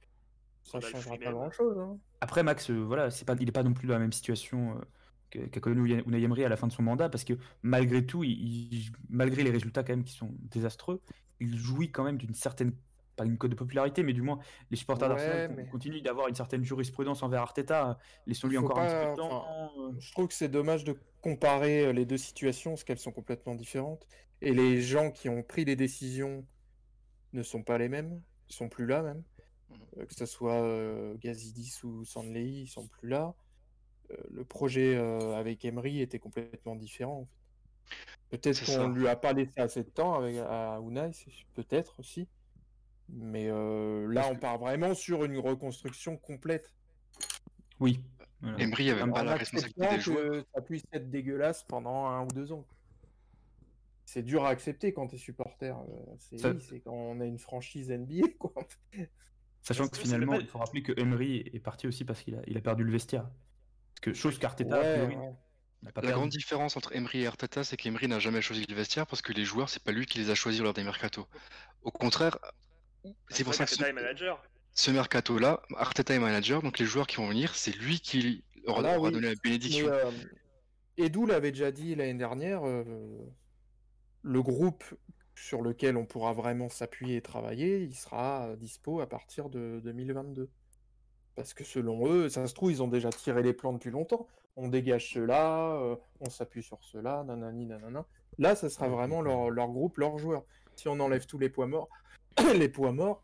[0.64, 1.78] ça Gandalf changera pas grand chose.
[1.80, 1.97] Hein.
[2.22, 4.78] Après, Max, euh, voilà, c'est pas, il n'est pas non plus dans la même situation
[4.78, 4.82] euh,
[5.30, 8.73] qu'a connu Unai- Emery à la fin de son mandat, parce que malgré tout, il,
[8.73, 11.01] il- malgré les résultats quand même qui sont désastreux,
[11.39, 12.73] il jouit quand même d'une certaine,
[13.15, 14.39] pas une cote de popularité, mais du moins
[14.71, 17.97] les supporters Ouais, d'Arsenal mais- continuent d'avoir une certaine jurisprudence envers Arteta.
[18.27, 19.45] Laissons-lui encore un pas- petit peu de temps.
[19.80, 19.91] euh.
[19.99, 23.55] Je trouve que c'est dommage de comparer euh, les deux situations parce qu'elles sont complètement
[23.55, 24.07] différentes.
[24.41, 26.45] Et les gens qui ont pris les décisions
[27.34, 29.21] ne sont pas les mêmes, ils sont plus là même.
[29.97, 33.34] Euh, que ce soit euh, Gazidis ou Sandley, ils sont plus là.
[34.12, 37.22] Euh, le projet euh, avec Emery était complètement différent.
[37.22, 38.38] en fait.
[38.38, 41.12] Peut-être qu'on lui a pas laissé assez de temps avec à Unai,
[41.55, 42.28] peut-être aussi.
[43.12, 46.72] Mais euh, là, Parce on que- part vraiment sur une reconstruction complète.
[47.80, 47.99] Oui.
[48.41, 48.60] voilà.
[48.60, 50.30] Emery avait pas la responsabilité des joueurs.
[50.32, 52.66] que ça puisse être dégueulasse pendant un ou deux ans.
[54.05, 55.76] C'est dur à accepter quand tu es supporter.
[56.20, 58.53] C'est Ça- oui, c'est quand on a une franchise NBA, quoi.
[59.62, 62.57] Sachant que finalement, il faut rappeler que Emery est parti aussi parce qu'il a, il
[62.57, 63.28] a perdu le vestiaire.
[64.02, 65.36] Parce que chose qu'Arteta, a Ouais, priori, ouais.
[65.82, 66.14] n'a pas La perdu.
[66.14, 69.34] grande différence entre Emery et Arteta, c'est qu'Emery n'a jamais choisi le vestiaire parce que
[69.34, 71.28] les joueurs, c'est pas lui qui les a choisis lors des mercato.
[71.82, 72.38] Au contraire,
[73.30, 73.72] c'est pour ça que
[74.74, 78.82] ce, mercato-là, Arteta est manager, donc les joueurs qui vont venir, c'est lui qui leur
[78.82, 79.12] Là, aura oui.
[79.12, 79.88] donné la Mais bénédiction.
[79.88, 80.12] euh,
[80.97, 82.86] Edu l'avait déjà dit l'année dernière, euh,
[84.22, 84.84] le groupe
[85.36, 90.52] sur lequel on pourra vraiment s'appuyer et travailler, il sera dispo à partir de 2022.
[91.39, 94.27] Parce que selon eux, ça se trouve, ils ont déjà tiré les plans depuis longtemps.
[94.57, 98.05] On dégage ceux-là, euh, on s'appuie sur ceux-là, nanani, nanana.
[98.39, 100.43] Là, ça sera vraiment leur, leur groupe, leurs joueurs.
[100.75, 101.87] Si on enlève tous les poids morts,
[102.57, 103.23] les poids morts,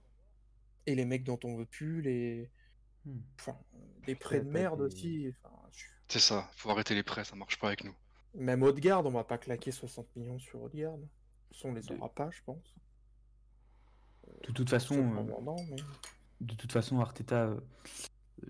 [0.86, 2.50] et les mecs dont on veut plus, les,
[3.06, 3.20] Hmm.
[3.38, 3.58] enfin,
[4.08, 5.34] les prêts de merde des- aussi.
[5.44, 7.94] enfin, je- C'est ça, faut arrêter les prêts, ça marche pas avec nous.
[8.34, 11.06] Même Haute-Garde, on va pas claquer 60 millions sur Haute-Garde.
[11.66, 12.74] On les aura pas, je pense.
[14.48, 15.02] De toute façon, euh,
[15.68, 15.76] mais...
[16.42, 17.56] de toute façon, Arteta euh,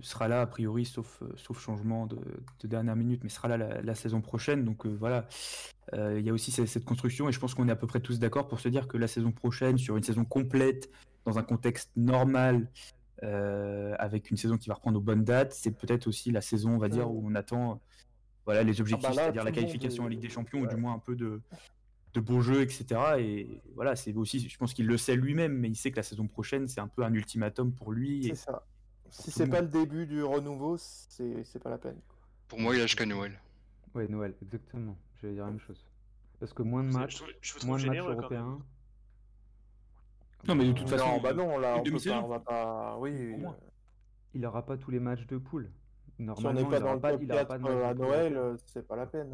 [0.02, 2.18] sera là a priori, sauf, euh, sauf changement de,
[2.60, 4.66] de dernière minute, mais sera là la, la saison prochaine.
[4.66, 5.28] Donc euh, voilà,
[5.94, 7.86] Euh, il y a aussi cette, cette construction et je pense qu'on est à peu
[7.86, 10.90] près tous d'accord pour se dire que la saison prochaine, sur une saison complète,
[11.26, 12.68] dans un contexte normal,
[13.22, 16.72] euh, avec une saison qui va reprendre aux bonnes dates, c'est peut-être aussi la saison,
[16.72, 17.82] on va dire, où on attend
[18.46, 20.76] voilà, les objectifs, bah là, c'est-à-dire la qualification en euh, Ligue des Champions, ou du
[20.76, 21.40] moins un peu de,
[22.16, 22.86] de beaux jeux, etc.
[23.20, 26.04] Et voilà, c'est aussi, je pense qu'il le sait lui-même, mais il sait que la
[26.04, 28.24] saison prochaine, c'est un peu un ultimatum pour lui.
[28.24, 28.66] C'est ça.
[29.10, 32.00] Si c'est pas le début du renouveau, c'est c'est pas la peine.
[32.48, 33.40] Pour moi, il a jusqu'à Noël.
[33.94, 34.98] Ouais, Noël, exactement.
[35.22, 35.86] J'allais dire la même chose.
[36.40, 38.60] Parce que moins de Je matchs, je moins de matchs européens.
[40.48, 42.98] Non, mais de toute façon, non, bah non, là, on, peut pas, on va pas...
[43.00, 43.54] Oui, Au moins.
[43.54, 43.70] euh,
[44.36, 45.72] il aura pas tous les matchs de poule.
[46.18, 47.66] si on Normalement, n'est pas il dans le pas, top il aura 4 pas de
[47.74, 49.34] euh, à Noël, euh, c'est pas la peine.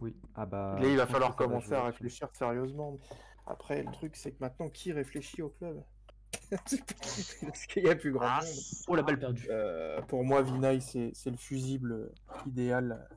[0.00, 0.78] Oui, ah bah.
[0.80, 2.98] Là, il va falloir va commencer à réfléchir sérieusement.
[3.46, 5.82] Après, le truc, c'est que maintenant, qui réfléchit au club?
[6.50, 8.54] Parce qu'il n'y a plus grand Ah, monde.
[8.88, 9.46] Oh la balle perdue.
[9.50, 12.12] Euh, pour moi, Vinay, c'est c'est le fusible
[12.46, 13.08] idéal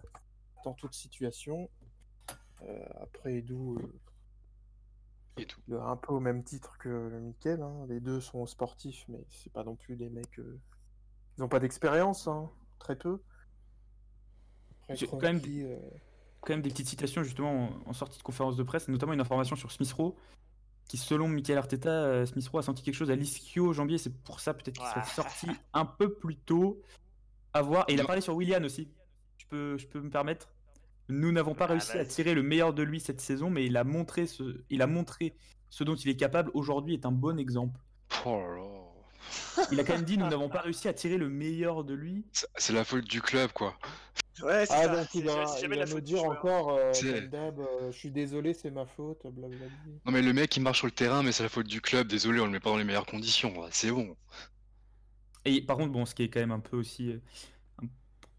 [0.64, 1.70] dans toute situation.
[2.64, 3.78] Euh, après, Edu, euh,
[5.38, 5.62] Et tout.
[5.82, 7.62] un peu au même titre que Mikel.
[7.62, 7.86] hein.
[7.90, 10.40] Les deux sont sportifs, mais c'est pas non plus des mecs.
[10.40, 10.60] euh,
[11.38, 12.50] Ils n'ont pas d'expérience, hein,
[12.80, 13.20] très peu.
[14.84, 15.78] Après, J'ai quand même- euh,
[16.42, 19.22] quand même des petites citations justement en, en sortie de conférence de presse, notamment une
[19.22, 20.16] information sur Smith Rowe,
[20.88, 24.40] qui selon Michael Arteta, euh, Smith Rowe a senti quelque chose à l'ischio-jambier, c'est pour
[24.40, 26.82] ça peut-être qu'il serait sorti un peu plus tôt.
[27.54, 27.86] À voir.
[27.88, 28.88] Et il a parlé sur Willian aussi.
[29.38, 30.50] Je peux, je peux me permettre.
[31.10, 32.08] Nous n'avons pas Ah, réussi à vas-y.
[32.08, 35.36] tirer le meilleur de lui cette saison, mais il a montré ce, il a montré
[35.72, 36.52] ce dont il est capable.
[36.54, 37.80] Aujourd'hui est un bon exemple.
[38.26, 38.86] Oh.
[39.72, 42.26] Il a quand même dit nous n'avons pas réussi à tirer le meilleur de lui.
[42.56, 43.76] C'est la faute du club, quoi.
[44.44, 44.96] Ouais, c'est Ah, ça.
[44.96, 48.54] donc il va, il nous dire encore, euh, C'est- comme d'hab, euh, je suis désolé,
[48.54, 49.66] c'est ma faute, blablabla.
[50.06, 52.08] Non, mais le mec, il marche sur le terrain, mais c'est la faute du club.
[52.08, 53.54] Désolé, on le met pas dans les meilleures conditions.
[53.72, 54.16] C'est bon.
[55.46, 57.20] Et par contre, bon, ce qui est quand même un peu aussi euh,
[57.84, 57.88] un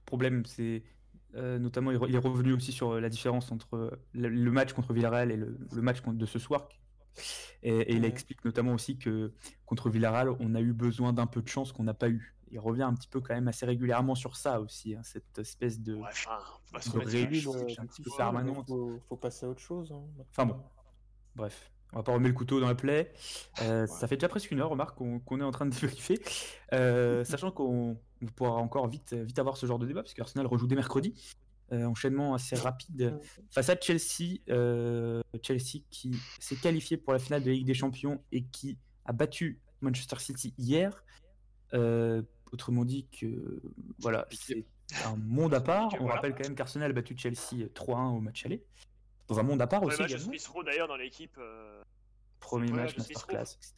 [0.05, 0.83] problème, c'est
[1.37, 5.37] euh, notamment il, est revenu aussi sur la différence entre le, match contre Villarreal et
[5.37, 6.69] le, le match contre- de ce soir.
[7.63, 9.33] Et, et il explique notamment aussi que
[9.67, 12.35] contre Villarreal, on a eu besoin d'un peu de chance qu'on n'a pas eu.
[12.51, 15.81] Il revient un petit peu quand même assez régulièrement sur ça aussi, hein, cette espèce
[15.81, 15.95] de.
[15.95, 16.09] Ouais,
[16.75, 17.39] enfin, de réélu,
[17.79, 18.67] un petit peu faut- permanente.
[18.69, 19.93] Faut, faut passer à autre chose.
[19.93, 20.57] hein, Enfin bon.
[21.37, 23.13] Bref, on va pas remettre le couteau dans la plaie.
[23.63, 26.21] Euh, Ça fait déjà presque une heure, remarque, qu'on est en train de débriefer.
[26.73, 30.47] Euh, sachant qu'on on pourra encore vite, vite avoir ce genre de débat, puisque Arsenal
[30.47, 31.15] rejoue dès mercredi.
[31.73, 33.17] Euh, enchaînement assez rapide
[33.49, 34.41] face à Chelsea.
[34.49, 38.77] euh, Chelsea qui s'est qualifié pour la finale de la Ligue des Champions et qui
[39.05, 41.05] a battu Manchester City hier.
[42.51, 43.63] Euh, autrement dit que
[43.99, 44.65] voilà, c'est
[45.05, 45.95] un monde à part.
[46.01, 48.65] On rappelle quand même qu'Arsenal a battu Chelsea 3-1 au match aller.
[49.29, 50.01] Dans un monde à part aussi.
[50.03, 50.15] Match
[50.65, 51.39] d'ailleurs dans l'équipe.
[52.41, 53.75] Premier match, masterclass, etc.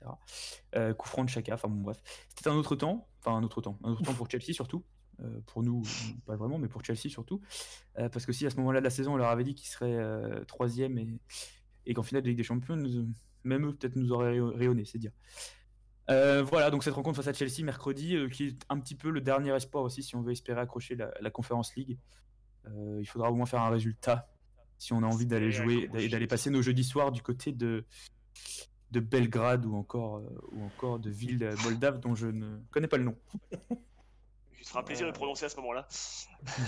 [0.77, 2.01] Euh, coup franc de Chaka, enfin bon bref.
[2.29, 4.85] C'était un autre temps, enfin un autre temps, un autre temps pour Chelsea surtout.
[5.21, 5.83] Euh, pour nous,
[6.27, 7.41] pas vraiment, mais pour Chelsea surtout.
[7.99, 9.69] Euh, parce que si à ce moment-là de la saison, on leur avait dit qu'ils
[9.69, 11.21] seraient euh, troisième et,
[11.87, 12.77] et qu'en finale de Ligue des Champions,
[13.45, 15.13] même eux peut-être nous auraient rayonné, c'est dire.
[16.09, 19.55] Voilà, donc cette rencontre face à Chelsea mercredi, qui est un petit peu le dernier
[19.55, 21.99] espoir aussi si on veut espérer accrocher la, la Conference League.
[22.67, 24.29] il faudra au moins faire un résultat
[24.83, 27.85] si on a envie d'aller jouer, d'aller passer nos jeudis soirs du côté de,
[28.91, 33.05] de Belgrade ou encore, ou encore de villes moldaves dont je ne connais pas le
[33.05, 33.17] nom.
[34.63, 35.89] Ce sera un plaisir de prononcer à ce moment-là.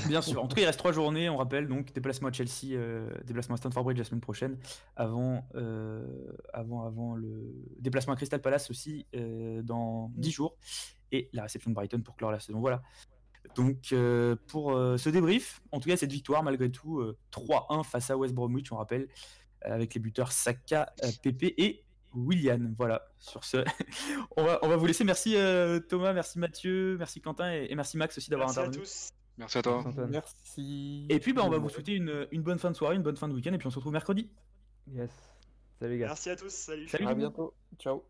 [0.09, 0.43] Bien sûr.
[0.43, 1.69] En tout cas, il reste trois journées, on rappelle.
[1.69, 4.59] Donc, déplacement à Chelsea, euh, déplacement à Stanford Bridge la semaine prochaine,
[4.97, 6.05] avant, euh,
[6.53, 10.57] avant, avant le déplacement à Crystal Palace aussi euh, dans dix jours,
[11.13, 12.59] et la réception de Brighton pour clore la saison.
[12.59, 12.83] Voilà.
[13.55, 13.95] Donc,
[14.49, 18.73] pour ce débrief, en tout cas, cette victoire, malgré tout, 3-1 face à West Bromwich,
[18.73, 19.07] on rappelle,
[19.61, 20.93] avec les buteurs Saka,
[21.23, 21.85] Pepe et
[22.15, 22.75] William.
[22.77, 23.59] Voilà, sur ce,
[24.37, 25.05] on, va, on va vous laisser.
[25.05, 28.79] Merci euh, Thomas, merci Mathieu, merci Quentin et, merci Max aussi d'avoir intervenu.
[28.79, 29.11] Merci à tous.
[29.37, 29.85] Merci à toi.
[30.09, 31.07] Merci.
[31.09, 33.17] Et puis bah, on va vous souhaiter une, une, bonne fin de soirée, une bonne
[33.17, 34.31] fin de week-end et puis on se retrouve mercredi.
[34.93, 35.11] Yes.
[35.81, 36.07] Salut gars.
[36.07, 36.53] Merci à tous.
[36.53, 36.89] Salut.
[36.89, 37.07] Salut.
[37.07, 37.55] À bientôt.
[37.79, 38.05] Ciao.